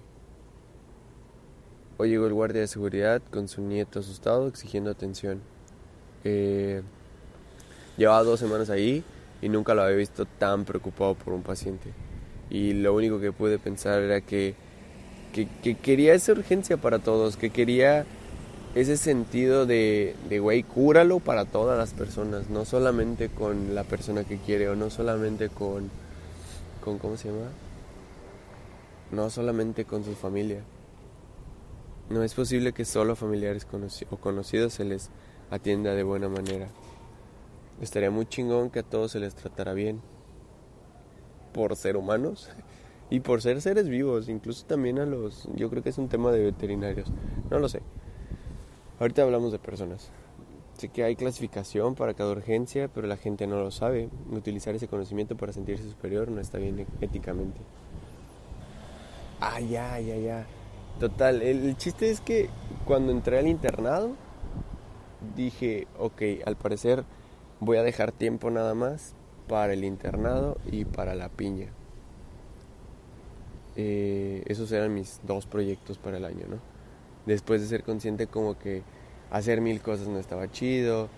Hoy 1.99 2.09
llegó 2.09 2.27
el 2.27 2.33
guardia 2.33 2.61
de 2.61 2.67
seguridad 2.67 3.21
con 3.31 3.47
su 3.47 3.61
nieto 3.61 3.99
asustado 3.99 4.47
exigiendo 4.47 4.89
atención. 4.89 5.41
Eh... 6.23 6.81
Llevaba 7.97 8.23
dos 8.23 8.39
semanas 8.39 8.69
ahí 8.69 9.03
y 9.41 9.49
nunca 9.49 9.73
lo 9.73 9.81
había 9.81 9.97
visto 9.97 10.25
tan 10.25 10.63
preocupado 10.63 11.15
por 11.15 11.33
un 11.33 11.43
paciente. 11.43 11.91
Y 12.49 12.73
lo 12.73 12.93
único 12.93 13.19
que 13.19 13.33
pude 13.33 13.59
pensar 13.59 14.01
era 14.01 14.21
que, 14.21 14.55
que, 15.33 15.47
que 15.61 15.75
quería 15.75 16.13
esa 16.13 16.31
urgencia 16.31 16.77
para 16.77 16.99
todos, 16.99 17.35
que 17.35 17.49
quería 17.49 18.05
ese 18.77 18.97
sentido 18.97 19.65
de, 19.65 20.15
de, 20.29 20.39
güey, 20.39 20.61
cúralo 20.61 21.19
para 21.19 21.45
todas 21.45 21.77
las 21.77 21.93
personas, 21.93 22.49
no 22.49 22.63
solamente 22.63 23.29
con 23.29 23.73
la 23.73 23.83
persona 23.83 24.23
que 24.23 24.37
quiere 24.37 24.69
o 24.69 24.75
no 24.75 24.89
solamente 24.89 25.49
con, 25.49 25.89
con 26.83 26.99
¿cómo 26.99 27.17
se 27.17 27.29
llama? 27.29 27.49
No 29.11 29.29
solamente 29.29 29.85
con 29.85 30.03
su 30.03 30.13
familia. 30.13 30.61
No 32.09 32.23
es 32.23 32.33
posible 32.33 32.71
que 32.71 32.85
solo 32.85 33.15
familiares 33.15 33.67
o 34.09 34.17
conocidos 34.17 34.73
se 34.73 34.85
les 34.85 35.09
atienda 35.49 35.93
de 35.93 36.03
buena 36.03 36.29
manera. 36.29 36.67
Estaría 37.81 38.11
muy 38.11 38.25
chingón 38.25 38.69
que 38.69 38.79
a 38.79 38.83
todos 38.83 39.11
se 39.11 39.19
les 39.19 39.35
tratara 39.35 39.73
bien. 39.73 40.01
Por 41.53 41.75
ser 41.75 41.97
humanos 41.97 42.49
y 43.09 43.21
por 43.21 43.41
ser 43.41 43.61
seres 43.61 43.89
vivos. 43.89 44.29
Incluso 44.29 44.65
también 44.65 44.99
a 44.99 45.05
los... 45.05 45.47
Yo 45.55 45.69
creo 45.69 45.83
que 45.83 45.89
es 45.89 45.97
un 45.97 46.09
tema 46.09 46.31
de 46.31 46.43
veterinarios. 46.43 47.11
No 47.49 47.59
lo 47.59 47.69
sé. 47.69 47.81
Ahorita 48.99 49.21
hablamos 49.21 49.51
de 49.51 49.59
personas. 49.59 50.09
Sé 50.77 50.89
que 50.89 51.03
hay 51.03 51.15
clasificación 51.15 51.95
para 51.95 52.13
cada 52.13 52.31
urgencia, 52.31 52.87
pero 52.87 53.07
la 53.07 53.17
gente 53.17 53.47
no 53.47 53.57
lo 53.57 53.71
sabe. 53.71 54.09
Utilizar 54.31 54.75
ese 54.75 54.87
conocimiento 54.87 55.35
para 55.35 55.53
sentirse 55.53 55.87
superior 55.89 56.29
no 56.29 56.41
está 56.41 56.57
bien 56.57 56.85
éticamente. 57.01 57.59
Ah, 59.39 59.59
ya, 59.59 59.99
ya, 59.99 60.15
ya. 60.17 60.45
Total, 60.99 61.43
el, 61.43 61.77
chiste 61.77 62.09
es 62.09 62.21
que 62.21 62.49
cuando 62.85 63.11
entré 63.11 63.37
al 63.37 63.47
internado, 63.47 64.15
dije, 65.35 65.87
ok, 65.99 66.21
al 66.45 66.55
parecer 66.55 67.03
voy 67.59 67.77
a 67.77 67.83
dejar 67.83 68.11
tiempo 68.11 68.49
nada 68.49 68.73
más 68.73 69.13
para 69.47 69.73
el 69.73 69.83
internado 69.83 70.57
y 70.71 70.85
para 70.85 71.13
la 71.13 71.29
piña. 71.29 71.67
Eh, 73.75 74.43
esos 74.47 74.71
eran 74.71 74.93
mis 74.95 75.21
dos 75.23 75.45
proyectos 75.45 75.99
para 75.99 76.17
el 76.17 76.25
año, 76.25 76.47
¿no? 76.49 76.76
Después 77.27 77.61
de 77.61 77.67
ser 77.67 77.83
consciente 77.83 78.25
como 78.25 78.57
que 78.57 78.81
hacer 79.29 79.61
mil 79.61 79.81
cosas 79.81 80.07
no 80.07 80.17
estaba 80.17 80.49
chido, 80.49 81.09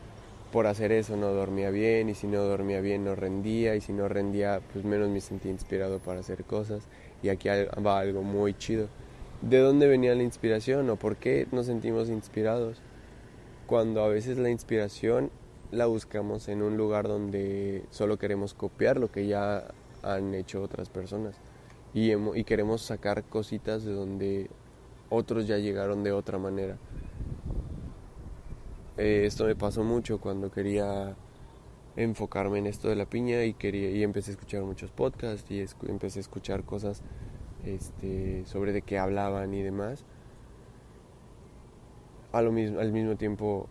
por 0.52 0.66
hacer 0.66 0.92
eso 0.92 1.16
no 1.16 1.28
dormía 1.28 1.70
bien 1.70 2.10
y 2.10 2.16
si 2.16 2.28
no 2.28 2.42
dormía 2.42 2.82
bien 2.82 3.06
no 3.06 3.16
rendía 3.16 3.76
y 3.76 3.82
si 3.82 3.94
no 3.94 4.10
rendía 4.10 4.62
pues 4.74 4.84
menos 4.84 5.10
me 5.10 5.22
sentía 5.22 5.52
inspirado 5.52 6.00
para 6.00 6.20
hacer 6.20 6.44
cosas 6.44 6.82
y 7.22 7.30
aquí 7.30 7.48
va 7.50 8.00
algo 8.00 8.24
muy 8.24 8.56
chido. 8.56 8.88
¿De 9.42 9.60
dónde 9.60 9.88
venía 9.88 10.16
la 10.16 10.24
inspiración 10.24 10.90
o 10.90 10.96
por 10.98 11.16
qué 11.16 11.48
nos 11.52 11.68
sentimos 11.68 12.10
inspirados? 12.10 12.78
Cuando 13.68 14.04
a 14.04 14.10
veces 14.10 14.38
la 14.38 14.50
inspiración 14.50 15.30
la 15.72 15.86
buscamos 15.86 16.50
en 16.50 16.64
un 16.64 16.76
lugar 16.76 17.08
donde 17.08 17.86
solo 17.92 18.18
queremos 18.18 18.54
copiar 18.56 19.00
lo 19.00 19.12
que 19.12 19.28
ya 19.28 19.66
han 20.02 20.34
hecho 20.34 20.64
otras 20.64 20.90
personas 20.90 21.36
y, 21.94 22.12
y 22.14 22.44
queremos 22.44 22.82
sacar 22.82 23.24
cositas 23.24 23.86
de 23.86 23.94
donde 23.94 24.50
otros 25.10 25.48
ya 25.48 25.58
llegaron 25.58 26.04
de 26.04 26.12
otra 26.12 26.38
manera. 26.38 26.78
Eh, 28.98 29.24
esto 29.26 29.46
me 29.46 29.56
pasó 29.56 29.84
mucho 29.84 30.20
cuando 30.20 30.52
quería 30.52 31.16
enfocarme 31.96 32.60
en 32.60 32.68
esto 32.68 32.90
de 32.90 32.96
la 32.96 33.06
piña 33.06 33.44
y 33.44 33.54
quería 33.54 33.92
y 33.92 34.04
empecé 34.04 34.32
a 34.32 34.34
escuchar 34.34 34.64
muchos 34.64 34.92
podcasts 34.92 35.50
y 35.52 35.66
empecé 35.88 36.20
a 36.20 36.22
escuchar 36.22 36.64
cosas 36.64 37.02
este, 37.66 38.46
sobre 38.46 38.74
de 38.74 38.82
qué 38.82 38.98
hablaban 38.98 39.54
y 39.54 39.62
demás. 39.62 40.04
mismo, 42.52 42.80
al 42.80 42.92
mismo 42.92 43.16
tiempo 43.16 43.68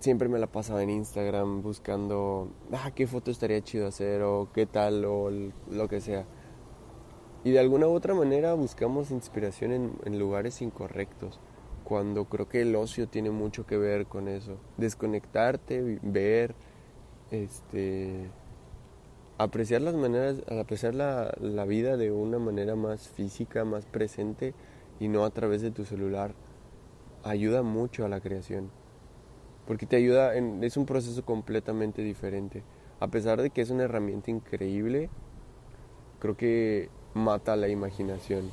siempre 0.00 0.28
me 0.28 0.38
la 0.38 0.48
pasaba 0.48 0.82
en 0.82 0.90
Instagram 0.90 1.62
buscando, 1.62 2.48
ah, 2.72 2.90
qué 2.94 3.06
foto 3.06 3.30
estaría 3.30 3.62
chido 3.62 3.86
hacer 3.86 4.22
o 4.22 4.48
qué 4.52 4.66
tal 4.66 5.04
o 5.04 5.30
lo 5.30 5.88
que 5.88 6.00
sea. 6.00 6.26
Y 7.44 7.50
de 7.50 7.58
alguna 7.58 7.88
u 7.88 7.92
otra 7.92 8.14
manera 8.14 8.54
buscamos 8.54 9.10
inspiración 9.10 9.98
en, 10.04 10.18
lugares 10.18 10.62
incorrectos, 10.62 11.40
cuando 11.82 12.26
creo 12.26 12.48
que 12.48 12.62
el 12.62 12.76
ocio 12.76 13.08
tiene 13.08 13.30
mucho 13.30 13.66
que 13.66 13.76
ver 13.76 14.06
con 14.06 14.28
eso. 14.28 14.58
Desconectarte, 14.76 15.98
ver, 16.02 16.54
este, 17.32 18.30
apreciar 19.38 19.82
las 19.82 19.94
maneras, 19.94 20.36
apreciar 20.48 20.94
la, 20.94 21.34
la 21.40 21.64
vida 21.64 21.96
de 21.96 22.12
una 22.12 22.38
manera 22.38 22.76
más 22.76 23.08
física, 23.08 23.64
más 23.64 23.86
presente 23.86 24.54
y 25.00 25.08
no 25.08 25.24
a 25.24 25.30
través 25.30 25.62
de 25.62 25.72
tu 25.72 25.84
celular, 25.84 26.34
ayuda 27.24 27.62
mucho 27.62 28.04
a 28.04 28.08
la 28.08 28.20
creación. 28.20 28.70
Porque 29.66 29.86
te 29.86 29.96
ayuda, 29.96 30.34
es 30.34 30.76
un 30.76 30.86
proceso 30.86 31.24
completamente 31.24 32.02
diferente. 32.02 32.62
A 33.00 33.08
pesar 33.08 33.42
de 33.42 33.50
que 33.50 33.62
es 33.62 33.70
una 33.70 33.84
herramienta 33.84 34.30
increíble, 34.30 35.08
creo 36.20 36.36
que 36.36 36.88
mata 37.14 37.56
la 37.56 37.68
imaginación. 37.68 38.50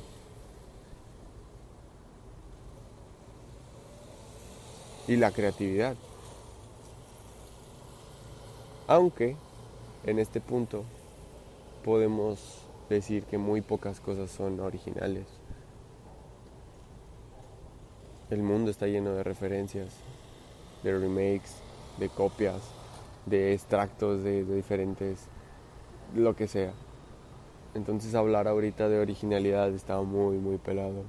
Y 5.08 5.16
la 5.16 5.32
creatividad. 5.32 5.96
Aunque 8.86 9.36
en 10.04 10.18
este 10.18 10.40
punto 10.40 10.84
podemos 11.84 12.62
decir 12.88 13.24
que 13.24 13.38
muy 13.38 13.60
pocas 13.60 14.00
cosas 14.00 14.30
son 14.30 14.60
originales. 14.60 15.26
El 18.30 18.42
mundo 18.42 18.70
está 18.70 18.86
lleno 18.86 19.12
de 19.12 19.24
referencias, 19.24 19.88
de 20.82 20.98
remakes, 20.98 21.56
de 21.98 22.08
copias, 22.08 22.60
de 23.26 23.54
extractos 23.54 24.22
de, 24.22 24.44
diferentes, 24.44 25.26
lo 26.14 26.36
que 26.36 26.48
sea. 26.48 26.72
Entonces 27.74 28.14
hablar 28.14 28.48
ahorita 28.48 28.88
de 28.88 28.98
originalidad 28.98 29.70
estaba 29.70 30.02
muy, 30.02 30.38
muy 30.38 30.58
pelado. 30.58 31.04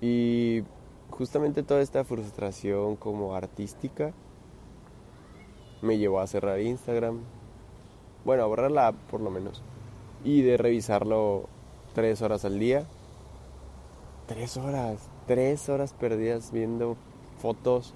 Y 0.00 0.62
justamente 1.10 1.62
toda 1.62 1.80
esta 1.80 2.04
frustración 2.04 2.96
como 2.96 3.34
artística 3.34 4.12
me 5.80 5.98
llevó 5.98 6.20
a 6.20 6.26
cerrar 6.26 6.60
Instagram. 6.60 7.20
Bueno, 8.24 8.42
a 8.42 8.46
borrar 8.46 8.70
la 8.70 8.88
app 8.88 8.96
por 9.10 9.20
lo 9.20 9.30
menos. 9.30 9.62
Y 10.24 10.42
de 10.42 10.56
revisarlo 10.56 11.48
tres 11.94 12.20
horas 12.20 12.44
al 12.44 12.58
día. 12.58 12.86
Tres 14.26 14.56
horas, 14.56 15.08
tres 15.26 15.68
horas 15.68 15.92
perdidas 15.94 16.50
viendo 16.52 16.96
fotos 17.38 17.94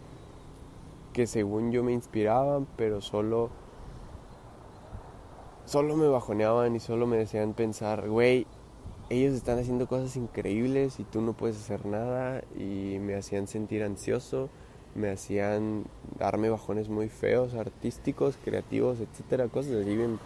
que 1.13 1.27
según 1.27 1.73
yo 1.73 1.83
me 1.83 1.93
inspiraban, 1.93 2.67
pero 2.77 3.01
solo 3.01 3.51
solo 5.71 5.97
me 5.97 6.09
bajoneaban 6.09 6.75
y 6.75 6.81
solo 6.81 7.07
me 7.07 7.17
decían 7.17 7.53
pensar, 7.53 8.09
güey, 8.09 8.45
ellos 9.09 9.35
están 9.35 9.57
haciendo 9.61 9.87
cosas 9.87 10.17
increíbles 10.17 10.99
y 10.99 11.05
tú 11.05 11.21
no 11.21 11.33
puedes 11.33 11.59
hacer 11.59 11.87
nada 11.87 12.43
y 12.59 12.99
me 12.99 13.15
hacían 13.15 13.47
sentir 13.47 13.85
ansioso, 13.85 14.49
me 14.97 15.11
hacían 15.11 15.85
darme 16.19 16.51
bajones 16.51 16.89
muy 16.89 17.09
feos, 17.09 17.55
artísticos, 17.55 18.37
creativos, 18.45 18.99
etcétera, 18.99 19.47
cosas 19.47 19.75
así 19.75 19.97
bien. 19.97 20.19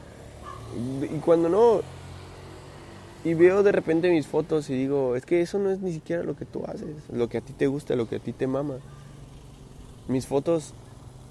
Y 1.12 1.18
cuando 1.18 1.50
no 1.50 1.82
y 3.22 3.34
veo 3.34 3.62
de 3.62 3.72
repente 3.72 4.10
mis 4.10 4.26
fotos 4.26 4.70
y 4.70 4.74
digo, 4.74 5.14
es 5.14 5.26
que 5.26 5.42
eso 5.42 5.58
no 5.58 5.70
es 5.70 5.80
ni 5.80 5.92
siquiera 5.92 6.22
lo 6.22 6.36
que 6.36 6.46
tú 6.46 6.64
haces, 6.66 7.10
lo 7.12 7.28
que 7.28 7.36
a 7.36 7.42
ti 7.42 7.52
te 7.52 7.66
gusta, 7.66 7.96
lo 7.96 8.08
que 8.08 8.16
a 8.16 8.18
ti 8.18 8.32
te 8.32 8.46
mama. 8.46 8.76
Mis 10.08 10.26
fotos 10.26 10.72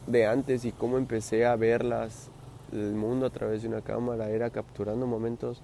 de 0.06 0.28
antes 0.28 0.66
y 0.66 0.72
cómo 0.72 1.00
empecé 1.00 1.48
a 1.48 1.56
verlas 1.56 2.30
el 2.74 2.96
mundo 2.96 3.26
a 3.26 3.30
través 3.30 3.62
de 3.62 3.68
una 3.68 3.82
cámara, 3.82 4.30
era 4.30 4.50
capturando 4.50 5.08
momentos 5.08 5.64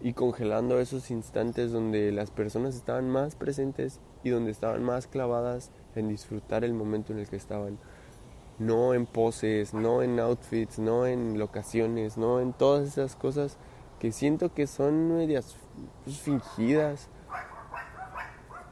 y 0.00 0.12
congelando 0.12 0.78
esos 0.78 1.10
instantes 1.10 1.72
donde 1.72 2.12
las 2.12 2.30
personas 2.30 2.74
estaban 2.74 3.08
más 3.08 3.34
presentes 3.34 4.00
y 4.22 4.30
donde 4.30 4.50
estaban 4.50 4.82
más 4.82 5.06
clavadas 5.06 5.70
en 5.94 6.08
disfrutar 6.08 6.64
el 6.64 6.74
momento 6.74 7.12
en 7.12 7.20
el 7.20 7.28
que 7.28 7.36
estaban. 7.36 7.78
No 8.58 8.94
en 8.94 9.06
poses, 9.06 9.74
no 9.74 10.02
en 10.02 10.18
outfits, 10.18 10.78
no 10.78 11.06
en 11.06 11.38
locaciones, 11.38 12.16
no 12.16 12.40
en 12.40 12.52
todas 12.52 12.86
esas 12.88 13.16
cosas 13.16 13.58
que 13.98 14.12
siento 14.12 14.52
que 14.52 14.66
son 14.66 15.16
medias 15.16 15.56
fingidas. 16.06 17.08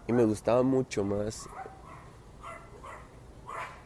Y 0.07 0.13
me 0.13 0.25
gustaba 0.25 0.63
mucho 0.63 1.05
más 1.05 1.49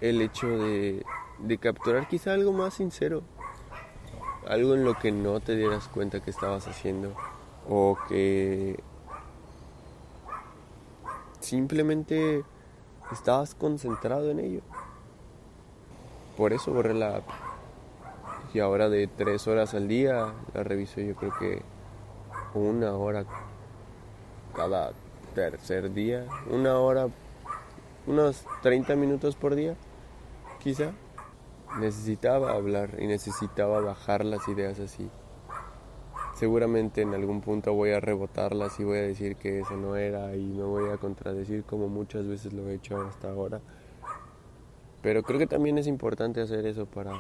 el 0.00 0.20
hecho 0.20 0.48
de, 0.48 1.04
de 1.38 1.58
capturar 1.58 2.08
quizá 2.08 2.32
algo 2.32 2.52
más 2.52 2.74
sincero 2.74 3.22
algo 4.48 4.74
en 4.74 4.84
lo 4.84 4.94
que 4.98 5.12
no 5.12 5.40
te 5.40 5.56
dieras 5.56 5.88
cuenta 5.88 6.20
que 6.20 6.30
estabas 6.30 6.66
haciendo 6.66 7.14
o 7.68 7.98
que 8.08 8.82
simplemente 11.40 12.42
estabas 13.12 13.54
concentrado 13.54 14.30
en 14.30 14.40
ello. 14.40 14.60
Por 16.36 16.52
eso 16.52 16.72
borré 16.72 16.94
la 16.94 17.16
app. 17.16 17.28
Y 18.54 18.60
ahora 18.60 18.88
de 18.88 19.06
tres 19.06 19.46
horas 19.46 19.74
al 19.74 19.88
día 19.88 20.32
la 20.54 20.64
reviso 20.64 21.00
yo 21.02 21.14
creo 21.14 21.32
que 21.38 21.62
una 22.54 22.94
hora 22.94 23.26
cada 24.54 24.92
tercer 25.34 25.92
día, 25.92 26.24
una 26.50 26.78
hora, 26.78 27.08
unos 28.06 28.44
30 28.62 28.96
minutos 28.96 29.36
por 29.36 29.54
día, 29.54 29.76
quizá 30.62 30.92
necesitaba 31.78 32.52
hablar 32.52 32.96
y 32.98 33.06
necesitaba 33.06 33.80
bajar 33.80 34.24
las 34.24 34.46
ideas 34.48 34.80
así. 34.80 35.10
Seguramente 36.34 37.02
en 37.02 37.14
algún 37.14 37.40
punto 37.40 37.74
voy 37.74 37.90
a 37.90 38.00
rebotarlas 38.00 38.78
y 38.78 38.84
voy 38.84 38.98
a 38.98 39.02
decir 39.02 39.36
que 39.36 39.60
eso 39.60 39.76
no 39.76 39.96
era 39.96 40.36
y 40.36 40.44
me 40.44 40.62
voy 40.62 40.90
a 40.90 40.96
contradecir 40.96 41.64
como 41.64 41.88
muchas 41.88 42.26
veces 42.26 42.52
lo 42.52 42.68
he 42.68 42.74
hecho 42.74 43.00
hasta 43.02 43.28
ahora. 43.28 43.60
Pero 45.02 45.22
creo 45.22 45.38
que 45.38 45.46
también 45.46 45.78
es 45.78 45.86
importante 45.86 46.40
hacer 46.40 46.66
eso 46.66 46.86
para 46.86 47.12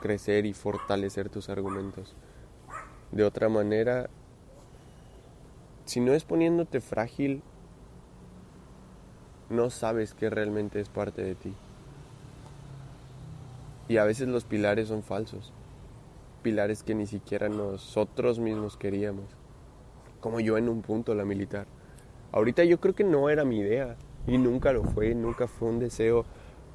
crecer 0.00 0.46
y 0.46 0.52
fortalecer 0.52 1.28
tus 1.28 1.48
argumentos. 1.48 2.14
De 3.10 3.24
otra 3.24 3.48
manera, 3.48 4.10
si 5.84 6.00
no 6.00 6.12
es 6.12 6.24
poniéndote 6.24 6.80
frágil, 6.80 7.42
no 9.50 9.70
sabes 9.70 10.14
que 10.14 10.30
realmente 10.30 10.80
es 10.80 10.88
parte 10.88 11.22
de 11.22 11.34
ti. 11.34 11.54
Y 13.88 13.96
a 13.96 14.04
veces 14.04 14.28
los 14.28 14.44
pilares 14.44 14.88
son 14.88 15.02
falsos. 15.02 15.54
Pilares 16.42 16.82
que 16.82 16.94
ni 16.94 17.06
siquiera 17.06 17.48
nosotros 17.48 18.38
mismos 18.38 18.76
queríamos. 18.76 19.24
Como 20.20 20.40
yo 20.40 20.58
en 20.58 20.68
un 20.68 20.82
punto, 20.82 21.14
la 21.14 21.24
militar. 21.24 21.66
Ahorita 22.30 22.64
yo 22.64 22.80
creo 22.80 22.94
que 22.94 23.04
no 23.04 23.30
era 23.30 23.46
mi 23.46 23.60
idea. 23.60 23.96
Y 24.26 24.36
nunca 24.36 24.72
lo 24.72 24.84
fue. 24.84 25.14
Nunca 25.14 25.48
fue 25.48 25.68
un 25.68 25.78
deseo 25.78 26.26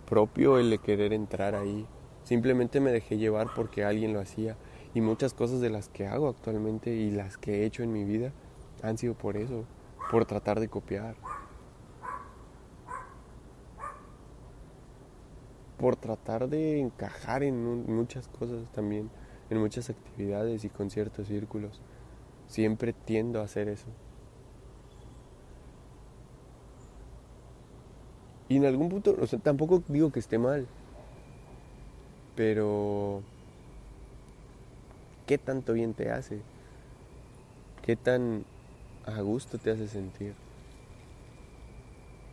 propio 0.07 0.57
el 0.57 0.71
de 0.71 0.79
querer 0.79 1.13
entrar 1.13 1.53
ahí. 1.53 1.85
Simplemente 2.23 2.79
me 2.79 2.91
dejé 2.91 3.17
llevar 3.17 3.47
porque 3.55 3.83
alguien 3.83 4.13
lo 4.13 4.19
hacía. 4.19 4.57
Y 4.95 5.01
muchas 5.01 5.35
cosas 5.35 5.61
de 5.61 5.69
las 5.69 5.89
que 5.89 6.07
hago 6.07 6.29
actualmente 6.29 6.95
y 6.95 7.11
las 7.11 7.37
que 7.37 7.61
he 7.61 7.65
hecho 7.65 7.83
en 7.83 7.93
mi 7.93 8.05
vida 8.05 8.31
han 8.81 8.97
sido 8.97 9.13
por 9.13 9.37
eso. 9.37 9.65
Por 10.09 10.25
tratar 10.25 10.59
de 10.59 10.67
copiar. 10.67 11.15
Por 15.83 15.97
tratar 15.97 16.47
de 16.47 16.79
encajar 16.79 17.43
en 17.43 17.91
muchas 17.93 18.29
cosas 18.29 18.71
también, 18.71 19.09
en 19.49 19.57
muchas 19.57 19.89
actividades 19.89 20.63
y 20.63 20.69
con 20.69 20.89
ciertos 20.89 21.27
círculos. 21.27 21.81
Siempre 22.47 22.93
tiendo 22.93 23.41
a 23.41 23.43
hacer 23.43 23.67
eso. 23.67 23.87
Y 28.47 28.55
en 28.55 28.65
algún 28.65 28.87
punto, 28.87 29.13
tampoco 29.43 29.83
digo 29.89 30.09
que 30.09 30.21
esté 30.21 30.37
mal, 30.37 30.67
pero 32.37 33.21
¿qué 35.27 35.37
tanto 35.37 35.73
bien 35.73 35.93
te 35.93 36.11
hace? 36.11 36.39
¿Qué 37.81 37.97
tan 37.97 38.45
a 39.05 39.19
gusto 39.19 39.57
te 39.57 39.71
hace 39.71 39.89
sentir? 39.89 40.33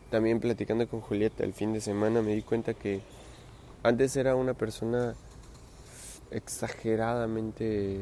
También 0.09 0.39
platicando 0.39 0.87
con 0.87 1.01
Julieta 1.01 1.43
el 1.43 1.53
fin 1.53 1.72
de 1.72 1.81
semana 1.81 2.22
me 2.22 2.37
di 2.37 2.43
cuenta 2.43 2.75
que 2.75 3.01
antes 3.83 4.16
era 4.16 4.35
una 4.35 4.55
persona 4.55 5.14
exageradamente 6.31 8.01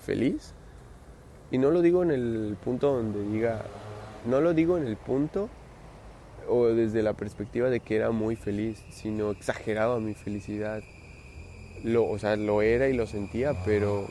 feliz. 0.00 0.54
Y 1.50 1.58
no 1.58 1.70
lo 1.70 1.82
digo 1.82 2.02
en 2.02 2.10
el 2.10 2.56
punto 2.62 2.94
donde 2.94 3.22
diga, 3.24 3.62
no 4.26 4.40
lo 4.40 4.54
digo 4.54 4.76
en 4.76 4.86
el 4.86 4.96
punto 4.96 5.48
o 6.48 6.66
desde 6.66 7.02
la 7.02 7.14
perspectiva 7.14 7.70
de 7.70 7.80
que 7.80 7.96
era 7.96 8.10
muy 8.10 8.36
feliz, 8.36 8.84
sino 8.90 9.30
exageraba 9.30 10.00
mi 10.00 10.14
felicidad. 10.14 10.82
Lo, 11.84 12.08
o 12.08 12.18
sea, 12.18 12.36
lo 12.36 12.62
era 12.62 12.88
y 12.88 12.92
lo 12.92 13.06
sentía, 13.06 13.52
pero, 13.64 14.06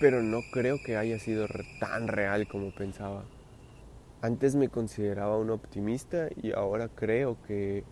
pero 0.00 0.22
no 0.22 0.40
creo 0.52 0.78
que 0.84 0.96
haya 0.96 1.18
sido 1.18 1.46
tan 1.80 2.08
real 2.08 2.48
como 2.48 2.74
pensaba. 2.74 3.24
antes 4.22 4.56
me 4.56 4.68
consideraba 4.68 5.38
un 5.38 5.50
optimista 5.50 6.28
y 6.42 6.52
ahora 6.52 6.88
creo 6.88 7.36
que 7.46 7.84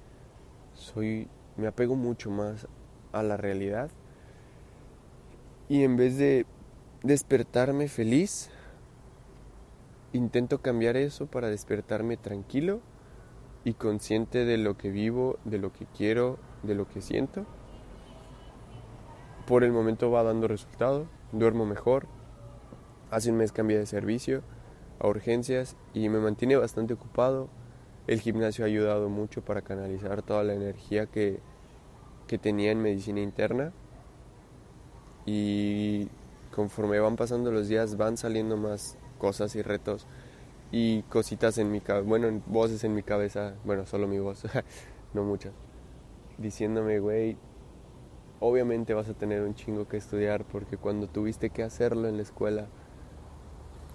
soy 0.75 1.29
me 1.57 1.67
apego 1.67 1.97
mucho 1.97 2.31
más 2.31 2.67
a 3.13 3.23
la 3.23 3.37
realidad 3.37 3.91
y 5.69 5.83
en 5.85 5.97
vez 5.97 6.19
de 6.19 6.47
despertarme 7.03 7.89
feliz 7.89 8.51
intento 10.13 10.61
cambiar 10.61 10.97
eso 10.97 11.27
para 11.27 11.49
despertarme 11.49 12.17
tranquilo 12.17 12.81
y 13.65 13.75
consciente 13.75 14.45
de 14.45 14.59
lo 14.59 14.77
que 14.77 14.91
vivo, 14.91 15.39
de 15.45 15.59
lo 15.59 15.73
que 15.73 15.87
quiero, 15.87 16.39
de 16.63 16.75
lo 16.75 16.87
que 16.87 17.01
siento. 17.01 17.47
Por 19.47 19.65
el 19.65 19.73
momento 19.73 20.11
va 20.11 20.23
dando 20.23 20.49
resultado, 20.49 21.07
duermo 21.33 21.67
mejor, 21.67 22.07
hace 23.11 23.31
un 23.31 23.39
mes 23.39 23.53
cambié 23.53 23.79
de 23.79 23.87
servicio 23.87 24.43
a 25.01 25.09
urgencias 25.09 25.77
y 25.93 26.09
me 26.09 26.21
mantiene 26.21 26.57
bastante 26.57 26.95
ocupado. 26.95 27.49
El 28.07 28.21
gimnasio 28.21 28.65
ha 28.65 28.69
ayudado 28.69 29.09
mucho 29.09 29.43
para 29.43 29.63
canalizar 29.63 30.23
toda 30.23 30.45
la 30.45 30.55
energía 30.55 31.07
que, 31.07 31.41
que 32.27 32.39
tenía 32.39 32.71
en 32.71 32.83
medicina 32.83 33.21
interna 33.21 33.73
y 35.27 36.09
conforme 36.55 37.01
van 37.01 37.17
pasando 37.17 37.51
los 37.51 37.69
días 37.69 37.97
van 37.97 38.17
saliendo 38.17 38.57
más 38.57 38.97
cosas 39.19 39.57
y 39.57 39.63
retos 39.63 40.07
y 40.71 41.03
cositas 41.03 41.57
en 41.59 41.71
mi 41.71 41.81
cabeza, 41.81 42.07
bueno, 42.07 42.43
voces 42.47 42.85
en 42.85 42.95
mi 42.95 43.03
cabeza, 43.03 43.55
bueno, 43.65 43.87
solo 43.87 44.07
mi 44.07 44.19
voz, 44.19 44.43
no 45.15 45.23
muchas, 45.23 45.53
diciéndome, 46.37 46.99
güey, 46.99 47.37
obviamente 48.41 48.93
vas 48.93 49.09
a 49.09 49.15
tener 49.15 49.43
un 49.43 49.55
chingo 49.55 49.89
que 49.89 49.97
estudiar 49.97 50.45
porque 50.45 50.77
cuando 50.77 51.07
tuviste 51.07 51.51
que 51.51 51.63
hacerlo 51.63 52.09
en 52.09 52.17
la 52.17 52.23
escuela, 52.23 52.67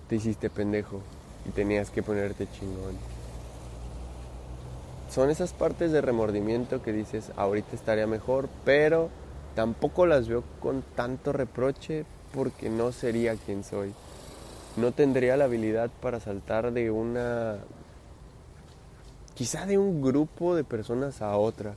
te 0.07 0.15
hiciste 0.15 0.49
pendejo 0.49 1.01
y 1.47 1.51
tenías 1.51 1.91
que 1.91 2.01
ponerte 2.01 2.47
chingón. 2.51 3.18
Son 5.09 5.29
esas 5.29 5.53
partes 5.53 5.91
de 5.91 6.01
remordimiento 6.01 6.81
que 6.81 6.93
dices, 6.93 7.31
ahorita 7.35 7.75
estaría 7.75 8.07
mejor, 8.07 8.47
pero 8.63 9.09
tampoco 9.55 10.05
las 10.05 10.27
veo 10.27 10.43
con 10.59 10.83
tanto 10.95 11.33
reproche 11.33 12.05
porque 12.33 12.69
no 12.69 12.91
sería 12.91 13.35
quien 13.35 13.63
soy 13.63 13.93
no 14.79 14.91
tendría 14.91 15.37
la 15.37 15.45
habilidad 15.45 15.89
para 16.01 16.19
saltar 16.19 16.71
de 16.71 16.91
una, 16.91 17.57
quizá 19.35 19.65
de 19.65 19.77
un 19.77 20.01
grupo 20.01 20.55
de 20.55 20.63
personas 20.63 21.21
a 21.21 21.37
otra. 21.37 21.75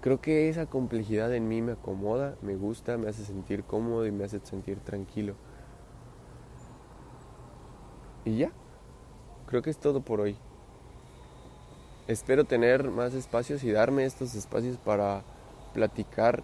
Creo 0.00 0.20
que 0.20 0.48
esa 0.48 0.66
complejidad 0.66 1.34
en 1.34 1.48
mí 1.48 1.62
me 1.62 1.72
acomoda, 1.72 2.36
me 2.42 2.56
gusta, 2.56 2.96
me 2.96 3.08
hace 3.08 3.24
sentir 3.24 3.64
cómodo 3.64 4.06
y 4.06 4.12
me 4.12 4.24
hace 4.24 4.40
sentir 4.40 4.78
tranquilo. 4.78 5.34
Y 8.24 8.38
ya, 8.38 8.50
creo 9.46 9.62
que 9.62 9.70
es 9.70 9.78
todo 9.78 10.00
por 10.00 10.20
hoy. 10.20 10.36
Espero 12.08 12.44
tener 12.44 12.88
más 12.88 13.14
espacios 13.14 13.64
y 13.64 13.72
darme 13.72 14.04
estos 14.04 14.36
espacios 14.36 14.76
para 14.76 15.24
platicar 15.74 16.40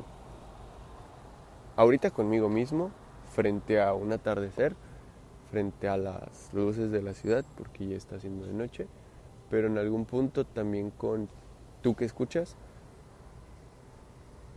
ahorita 1.76 2.10
conmigo 2.10 2.48
mismo 2.48 2.90
frente 3.32 3.80
a 3.80 3.94
un 3.94 4.12
atardecer, 4.12 4.74
frente 5.52 5.86
a 5.86 5.96
las 5.96 6.52
luces 6.52 6.90
de 6.90 7.00
la 7.00 7.14
ciudad, 7.14 7.44
porque 7.56 7.86
ya 7.86 7.96
está 7.96 8.16
haciendo 8.16 8.44
de 8.44 8.54
noche, 8.54 8.88
pero 9.50 9.68
en 9.68 9.78
algún 9.78 10.04
punto 10.04 10.44
también 10.44 10.90
con 10.90 11.28
tú 11.80 11.94
que 11.94 12.06
escuchas. 12.06 12.56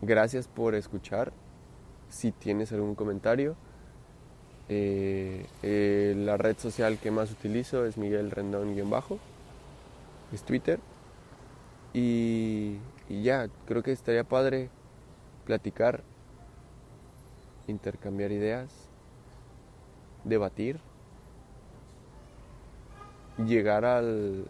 Gracias 0.01 0.47
por 0.47 0.73
escuchar. 0.73 1.31
Si 2.09 2.31
tienes 2.31 2.71
algún 2.71 2.95
comentario, 2.95 3.55
eh, 4.69 5.45
eh, 5.61 6.15
la 6.17 6.37
red 6.37 6.57
social 6.57 6.97
que 6.97 7.11
más 7.11 7.31
utilizo 7.31 7.85
es 7.85 7.95
Miguel 7.95 8.31
Rendón-bajo, 8.31 9.19
es 10.33 10.41
Twitter. 10.41 10.79
Y 11.97 12.79
ya, 13.23 13.47
creo 13.67 13.83
que 13.83 13.91
estaría 13.91 14.23
padre 14.23 14.69
platicar 15.45 16.03
intercambiar 17.67 18.31
ideas, 18.31 18.69
debatir, 20.23 20.79
llegar 23.37 23.85
al... 23.85 24.45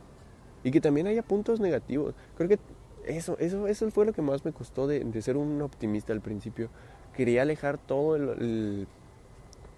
y 0.64 0.72
que 0.72 0.82
también 0.82 1.08
haya 1.08 1.22
puntos 1.24 1.60
negativos. 1.60 2.14
Creo 2.38 2.50
que 2.50 2.60
eso, 3.06 3.38
eso, 3.40 3.68
eso 3.68 3.90
fue 3.92 4.06
lo 4.06 4.14
que 4.14 4.22
más 4.22 4.46
me 4.46 4.52
costó 4.52 4.88
de, 4.88 5.22
ser 5.22 5.38
un 5.38 5.62
optimista 5.62 6.14
al 6.14 6.22
principio. 6.22 6.70
Quería 7.16 7.44
alejar 7.44 7.78
todo 7.78 8.16
el... 8.16 8.88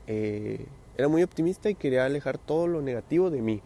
Eh, 0.08 0.66
era 0.98 1.10
muy 1.10 1.22
optimista 1.22 1.70
y 1.70 1.76
quería 1.76 2.06
alejar 2.06 2.38
todo 2.38 2.68
lo 2.68 2.82
negativo 2.82 3.30
de 3.30 3.42
mí. 3.42 3.62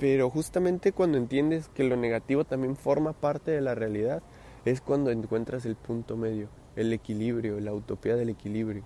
Pero 0.00 0.30
justamente 0.30 0.92
cuando 0.92 1.18
entiendes 1.18 1.68
que 1.68 1.84
lo 1.84 1.96
negativo 1.96 2.44
también 2.44 2.74
forma 2.74 3.12
parte 3.12 3.52
de 3.52 3.60
la 3.60 3.74
realidad, 3.76 4.22
es 4.64 4.80
cuando 4.80 5.10
encuentras 5.10 5.64
el 5.66 5.76
punto 5.76 6.16
medio 6.16 6.48
el 6.76 6.92
equilibrio, 6.92 7.60
la 7.60 7.72
utopía 7.72 8.16
del 8.16 8.30
equilibrio. 8.30 8.82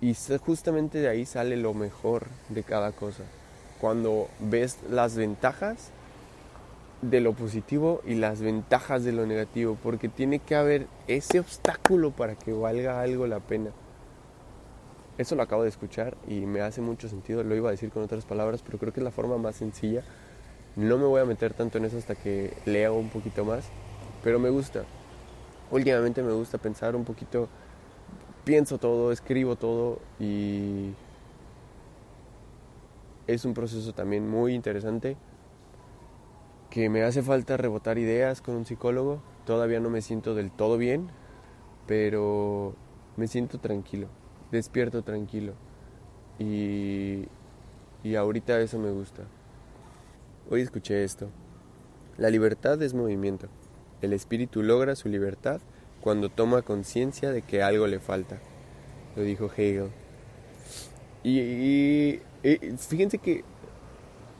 Y 0.00 0.14
justamente 0.44 0.98
de 0.98 1.08
ahí 1.08 1.26
sale 1.26 1.56
lo 1.56 1.74
mejor 1.74 2.26
de 2.48 2.62
cada 2.62 2.92
cosa. 2.92 3.24
Cuando 3.80 4.28
ves 4.38 4.78
las 4.88 5.16
ventajas 5.16 5.90
de 7.02 7.20
lo 7.20 7.32
positivo 7.32 8.02
y 8.06 8.14
las 8.14 8.40
ventajas 8.40 9.04
de 9.04 9.12
lo 9.12 9.26
negativo, 9.26 9.76
porque 9.82 10.08
tiene 10.08 10.38
que 10.38 10.54
haber 10.54 10.86
ese 11.06 11.40
obstáculo 11.40 12.10
para 12.10 12.34
que 12.34 12.52
valga 12.52 13.00
algo 13.00 13.26
la 13.26 13.40
pena. 13.40 13.70
Eso 15.20 15.34
lo 15.34 15.42
acabo 15.42 15.64
de 15.64 15.68
escuchar 15.68 16.16
y 16.26 16.46
me 16.46 16.62
hace 16.62 16.80
mucho 16.80 17.08
sentido, 17.08 17.44
lo 17.44 17.54
iba 17.54 17.68
a 17.68 17.72
decir 17.72 17.90
con 17.90 18.02
otras 18.02 18.24
palabras, 18.24 18.62
pero 18.64 18.78
creo 18.78 18.92
que 18.92 19.00
es 19.00 19.04
la 19.04 19.10
forma 19.10 19.36
más 19.36 19.56
sencilla. 19.56 20.02
No 20.76 20.96
me 20.96 21.04
voy 21.04 21.20
a 21.20 21.26
meter 21.26 21.52
tanto 21.52 21.76
en 21.76 21.84
eso 21.84 21.98
hasta 21.98 22.14
que 22.14 22.54
lea 22.64 22.90
un 22.90 23.10
poquito 23.10 23.44
más, 23.44 23.68
pero 24.22 24.38
me 24.38 24.48
gusta 24.48 24.84
últimamente 25.70 26.22
me 26.22 26.32
gusta 26.32 26.58
pensar 26.58 26.96
un 26.96 27.04
poquito, 27.04 27.48
pienso 28.44 28.78
todo, 28.78 29.12
escribo 29.12 29.56
todo 29.56 30.00
y 30.18 30.92
es 33.26 33.44
un 33.44 33.54
proceso 33.54 33.92
también 33.92 34.28
muy 34.28 34.54
interesante 34.54 35.16
que 36.70 36.88
me 36.88 37.02
hace 37.02 37.22
falta 37.22 37.56
rebotar 37.56 37.98
ideas 37.98 38.40
con 38.40 38.54
un 38.54 38.64
psicólogo. 38.64 39.20
Todavía 39.44 39.80
no 39.80 39.90
me 39.90 40.02
siento 40.02 40.36
del 40.36 40.52
todo 40.52 40.78
bien, 40.78 41.08
pero 41.86 42.74
me 43.16 43.26
siento 43.26 43.58
tranquilo, 43.58 44.06
despierto 44.50 45.02
tranquilo. 45.02 45.54
Y, 46.38 47.26
y 48.02 48.14
ahorita 48.14 48.60
eso 48.60 48.78
me 48.78 48.90
gusta. 48.90 49.22
Hoy 50.50 50.62
escuché 50.62 51.04
esto. 51.04 51.28
La 52.16 52.30
libertad 52.30 52.82
es 52.82 52.94
movimiento. 52.94 53.48
El 54.02 54.12
espíritu 54.12 54.62
logra 54.62 54.96
su 54.96 55.08
libertad 55.08 55.60
cuando 56.00 56.28
toma 56.30 56.62
conciencia 56.62 57.30
de 57.30 57.42
que 57.42 57.62
algo 57.62 57.86
le 57.86 58.00
falta. 58.00 58.38
Lo 59.16 59.22
dijo 59.22 59.50
Hegel. 59.54 59.90
Y, 61.22 62.20
fíjense 62.78 63.18
que, 63.18 63.44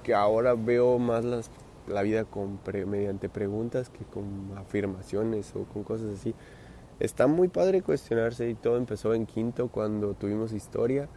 que 0.02 0.14
ahora 0.14 0.54
veo 0.54 0.98
más 0.98 1.24
las, 1.24 1.50
la 1.86 2.02
vida 2.02 2.24
con 2.24 2.58
mediante 2.86 3.28
preguntas 3.28 3.90
que 3.90 4.04
con 4.04 4.56
afirmaciones 4.56 5.52
o 5.54 5.64
con 5.64 5.84
cosas 5.84 6.18
así. 6.18 6.34
Está 7.01 7.26
muy 7.26 7.48
padre 7.48 7.80
cuestionarse 7.80 8.51
y 8.51 8.55
todo 8.55 8.76
empezó 8.76 9.14
en 9.14 9.24
quinto 9.24 9.68
cuando 9.68 10.12
tuvimos 10.12 10.53
historia. 10.53 11.09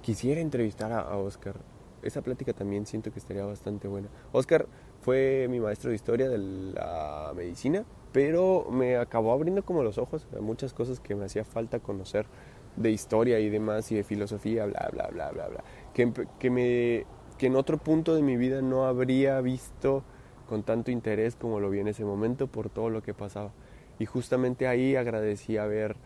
Quisiera 0.00 0.40
entrevistar 0.40 0.90
a, 0.92 1.16
Oscar. 1.16 1.60
Esa 2.02 2.22
plática 2.22 2.52
también 2.52 2.86
siento 2.86 3.12
que 3.12 3.20
estaría 3.20 3.44
bastante 3.44 3.86
buena. 3.86 4.08
Oscar 4.32 4.66
fue 5.00 5.46
mi 5.48 5.60
maestro 5.60 5.90
de 5.90 5.94
historia 5.94 6.28
de 6.28 6.38
la 6.38 7.32
medicina, 7.36 7.84
pero 8.10 8.66
me 8.72 8.96
acabó 8.96 9.32
abriendo 9.32 9.64
como 9.64 9.84
los 9.84 9.96
ojos 9.96 10.26
a 10.36 10.40
muchas 10.40 10.74
cosas 10.74 10.98
que 10.98 11.14
me 11.14 11.26
hacía 11.26 11.44
falta 11.44 11.78
conocer 11.78 12.26
de 12.74 12.90
historia 12.90 13.38
y 13.38 13.48
demás 13.48 13.92
y 13.92 13.94
de 13.94 14.02
filosofía, 14.02 14.66
bla, 14.66 14.88
bla, 14.90 15.06
bla, 15.06 15.30
bla, 15.30 15.46
bla. 15.46 15.64
Que, 15.94 16.12
que, 16.40 16.50
me, 16.50 17.06
que 17.38 17.46
en 17.46 17.54
otro 17.54 17.78
punto 17.78 18.16
de 18.16 18.22
mi 18.22 18.36
vida 18.36 18.60
no 18.60 18.86
habría 18.86 19.40
visto 19.40 20.02
con 20.48 20.64
tanto 20.64 20.90
interés 20.90 21.36
como 21.36 21.60
lo 21.60 21.70
vi 21.70 21.78
en 21.78 21.86
ese 21.86 22.04
momento 22.04 22.48
por 22.48 22.70
todo 22.70 22.90
lo 22.90 23.04
que 23.04 23.14
pasaba. 23.14 23.52
Y 23.98 24.06
justamente 24.06 24.66
ahí 24.66 24.96
agradecí 24.96 25.56
haber 25.56 25.96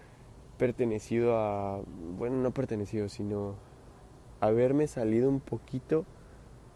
pertenecido 0.59 1.37
a, 1.37 1.81
bueno, 2.17 2.37
no 2.37 2.51
pertenecido, 2.53 3.09
sino 3.09 3.55
haberme 4.41 4.87
salido 4.87 5.29
un 5.29 5.41
poquito 5.41 6.05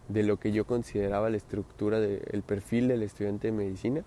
de 0.07 0.23
lo 0.23 0.37
que 0.37 0.51
yo 0.51 0.65
consideraba 0.65 1.29
la 1.29 1.37
estructura 1.37 1.99
del 1.99 2.43
perfil 2.43 2.87
del 2.87 3.03
estudiante 3.03 3.47
de 3.47 3.53
medicina, 3.53 4.03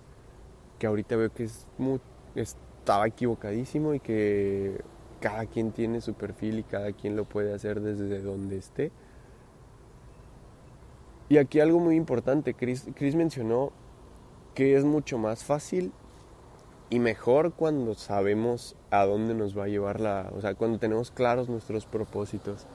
que 0.79 0.87
ahorita 0.87 1.15
veo 1.15 1.33
que 1.33 1.45
es 1.45 1.67
muy, 1.77 1.99
estaba 2.35 3.07
equivocadísimo 3.07 3.93
y 3.93 3.99
que 3.99 4.81
cada 5.19 5.45
quien 5.45 5.71
tiene 5.71 6.01
su 6.01 6.13
perfil 6.13 6.59
y 6.59 6.63
cada 6.63 6.91
quien 6.91 7.15
lo 7.15 7.25
puede 7.25 7.53
hacer 7.53 7.81
desde 7.81 8.21
donde 8.21 8.57
esté. 8.57 8.91
Y 11.29 11.37
aquí 11.37 11.59
algo 11.59 11.79
muy 11.79 11.95
importante, 11.95 12.53
Chris, 12.53 12.87
Chris 12.95 13.15
mencionó 13.15 13.71
que 14.53 14.75
es 14.75 14.85
mucho 14.85 15.17
más 15.17 15.43
fácil 15.43 15.91
y 16.89 16.99
mejor 16.99 17.53
cuando 17.53 17.93
sabemos 17.95 18.75
a 18.91 19.05
dónde 19.05 19.33
nos 19.33 19.57
va 19.57 19.63
a 19.65 19.67
llevar 19.67 19.99
la, 19.99 20.31
o 20.35 20.41
sea, 20.41 20.55
cuando 20.55 20.77
tenemos 20.77 21.11
claros 21.11 21.49
nuestros 21.49 21.85
propósitos 21.85 22.67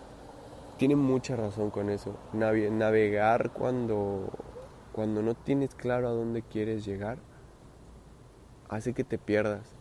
tiene 0.78 0.96
mucha 0.96 1.36
razón 1.36 1.70
con 1.70 1.90
eso. 1.90 2.16
Nave- 2.32 2.70
navegar 2.70 3.50
cuando, 3.50 4.28
cuando 4.92 5.22
no 5.22 5.34
tienes 5.34 5.74
claro 5.74 6.08
a 6.08 6.12
dónde 6.12 6.42
quieres 6.42 6.84
llegar 6.84 7.18
hace 8.68 8.92
que 8.94 9.04
te 9.04 9.18
pierdas. 9.18 9.74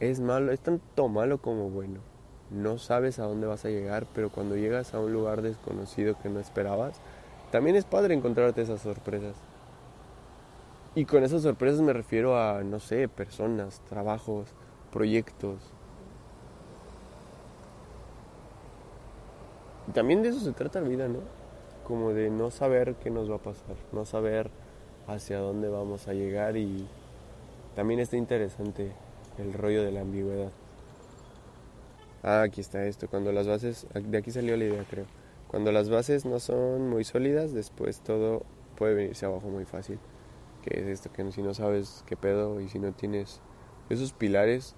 Es 0.00 0.18
malo, 0.20 0.50
es 0.50 0.60
tanto 0.60 1.08
malo 1.08 1.38
como 1.38 1.70
bueno. 1.70 2.00
No 2.50 2.78
sabes 2.78 3.18
a 3.18 3.24
dónde 3.24 3.46
vas 3.46 3.64
a 3.64 3.68
llegar, 3.70 4.06
pero 4.14 4.30
cuando 4.30 4.56
llegas 4.56 4.92
a 4.92 5.00
un 5.00 5.12
lugar 5.12 5.40
desconocido 5.40 6.18
que 6.20 6.28
no 6.28 6.40
esperabas, 6.40 7.00
también 7.52 7.76
es 7.76 7.84
padre 7.84 8.14
encontrarte 8.14 8.62
esas 8.62 8.80
sorpresas. 8.80 9.36
Y 10.96 11.06
con 11.06 11.24
esas 11.24 11.42
sorpresas 11.42 11.80
me 11.80 11.92
refiero 11.92 12.38
a, 12.38 12.62
no 12.62 12.78
sé, 12.78 13.08
personas, 13.08 13.80
trabajos, 13.88 14.48
proyectos. 14.92 15.58
También 19.92 20.22
de 20.22 20.28
eso 20.28 20.40
se 20.40 20.52
trata 20.52 20.80
la 20.80 20.88
vida, 20.88 21.08
¿no? 21.08 21.18
Como 21.84 22.12
de 22.12 22.30
no 22.30 22.50
saber 22.50 22.94
qué 22.94 23.10
nos 23.10 23.28
va 23.30 23.36
a 23.36 23.42
pasar, 23.42 23.76
no 23.92 24.04
saber 24.04 24.50
hacia 25.08 25.38
dónde 25.38 25.68
vamos 25.68 26.06
a 26.08 26.14
llegar 26.14 26.56
y 26.56 26.86
también 27.74 28.00
está 28.00 28.16
interesante 28.16 28.92
el 29.38 29.52
rollo 29.52 29.82
de 29.82 29.92
la 29.92 30.00
ambigüedad. 30.00 30.52
Ah, 32.22 32.42
aquí 32.42 32.60
está 32.60 32.86
esto, 32.86 33.08
cuando 33.08 33.32
las 33.32 33.46
bases, 33.46 33.86
de 33.92 34.16
aquí 34.16 34.30
salió 34.30 34.56
la 34.56 34.64
idea 34.64 34.84
creo. 34.88 35.06
Cuando 35.48 35.72
las 35.72 35.90
bases 35.90 36.24
no 36.24 36.40
son 36.40 36.88
muy 36.88 37.04
sólidas, 37.04 37.52
después 37.52 38.00
todo 38.00 38.42
puede 38.76 38.94
venirse 38.94 39.26
abajo 39.26 39.48
muy 39.48 39.64
fácil. 39.64 39.98
Que 40.64 40.80
es 40.80 40.86
esto, 40.86 41.12
que 41.12 41.30
si 41.30 41.42
no 41.42 41.52
sabes 41.52 42.02
qué 42.06 42.16
pedo 42.16 42.58
y 42.58 42.68
si 42.68 42.78
no 42.78 42.92
tienes 42.92 43.42
esos 43.90 44.14
pilares, 44.14 44.76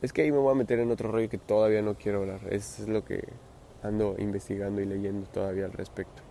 es 0.00 0.12
que 0.12 0.22
ahí 0.22 0.30
me 0.30 0.38
voy 0.38 0.52
a 0.52 0.54
meter 0.54 0.78
en 0.78 0.92
otro 0.92 1.10
rollo 1.10 1.28
que 1.28 1.38
todavía 1.38 1.82
no 1.82 1.96
quiero 1.96 2.20
hablar. 2.20 2.40
Eso 2.50 2.84
es 2.84 2.88
lo 2.88 3.04
que 3.04 3.24
ando 3.82 4.14
investigando 4.18 4.80
y 4.80 4.84
leyendo 4.84 5.26
todavía 5.26 5.64
al 5.64 5.72
respecto. 5.72 6.22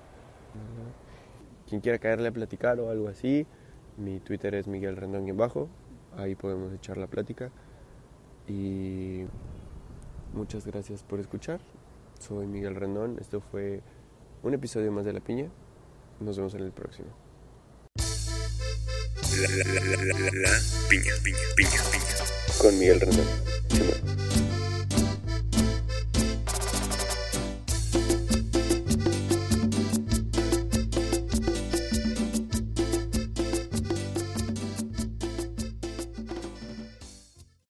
Quien 1.67 1.81
quiera 1.81 1.97
caerle 1.97 2.29
a 2.29 2.31
platicar 2.31 2.79
o 2.79 2.89
algo 2.89 3.09
así, 3.09 3.45
mi 3.97 4.21
Twitter 4.21 4.55
es 4.55 4.67
Miguel 4.67 4.95
Rendón 4.95 5.27
en 5.27 5.35
bajo. 5.35 5.67
Ahí 6.15 6.35
podemos 6.35 6.71
echar 6.71 6.97
la 6.97 7.07
plática. 7.07 7.51
Y 8.47 9.25
muchas 10.33 10.65
gracias 10.65 11.03
por 11.03 11.19
escuchar. 11.19 11.59
Soy 12.19 12.47
Miguel 12.47 12.75
Rendón. 12.75 13.17
Esto 13.19 13.41
fue 13.41 13.81
un 14.43 14.53
episodio 14.53 14.93
más 14.93 15.03
de 15.03 15.11
La 15.11 15.19
Piña. 15.19 15.49
Nos 16.21 16.37
vemos 16.37 16.53
en 16.53 16.61
el 16.61 16.71
próximo. 16.71 17.22
La, 19.41 19.47
la, 19.49 19.81
la, 19.81 20.31
la, 20.31 20.61
piña, 20.89 21.13
piña, 21.23 21.39
piña, 21.55 21.81
piña. 21.91 22.57
Con 22.59 22.77
Miguel 22.77 22.99
Rendón. 22.99 24.22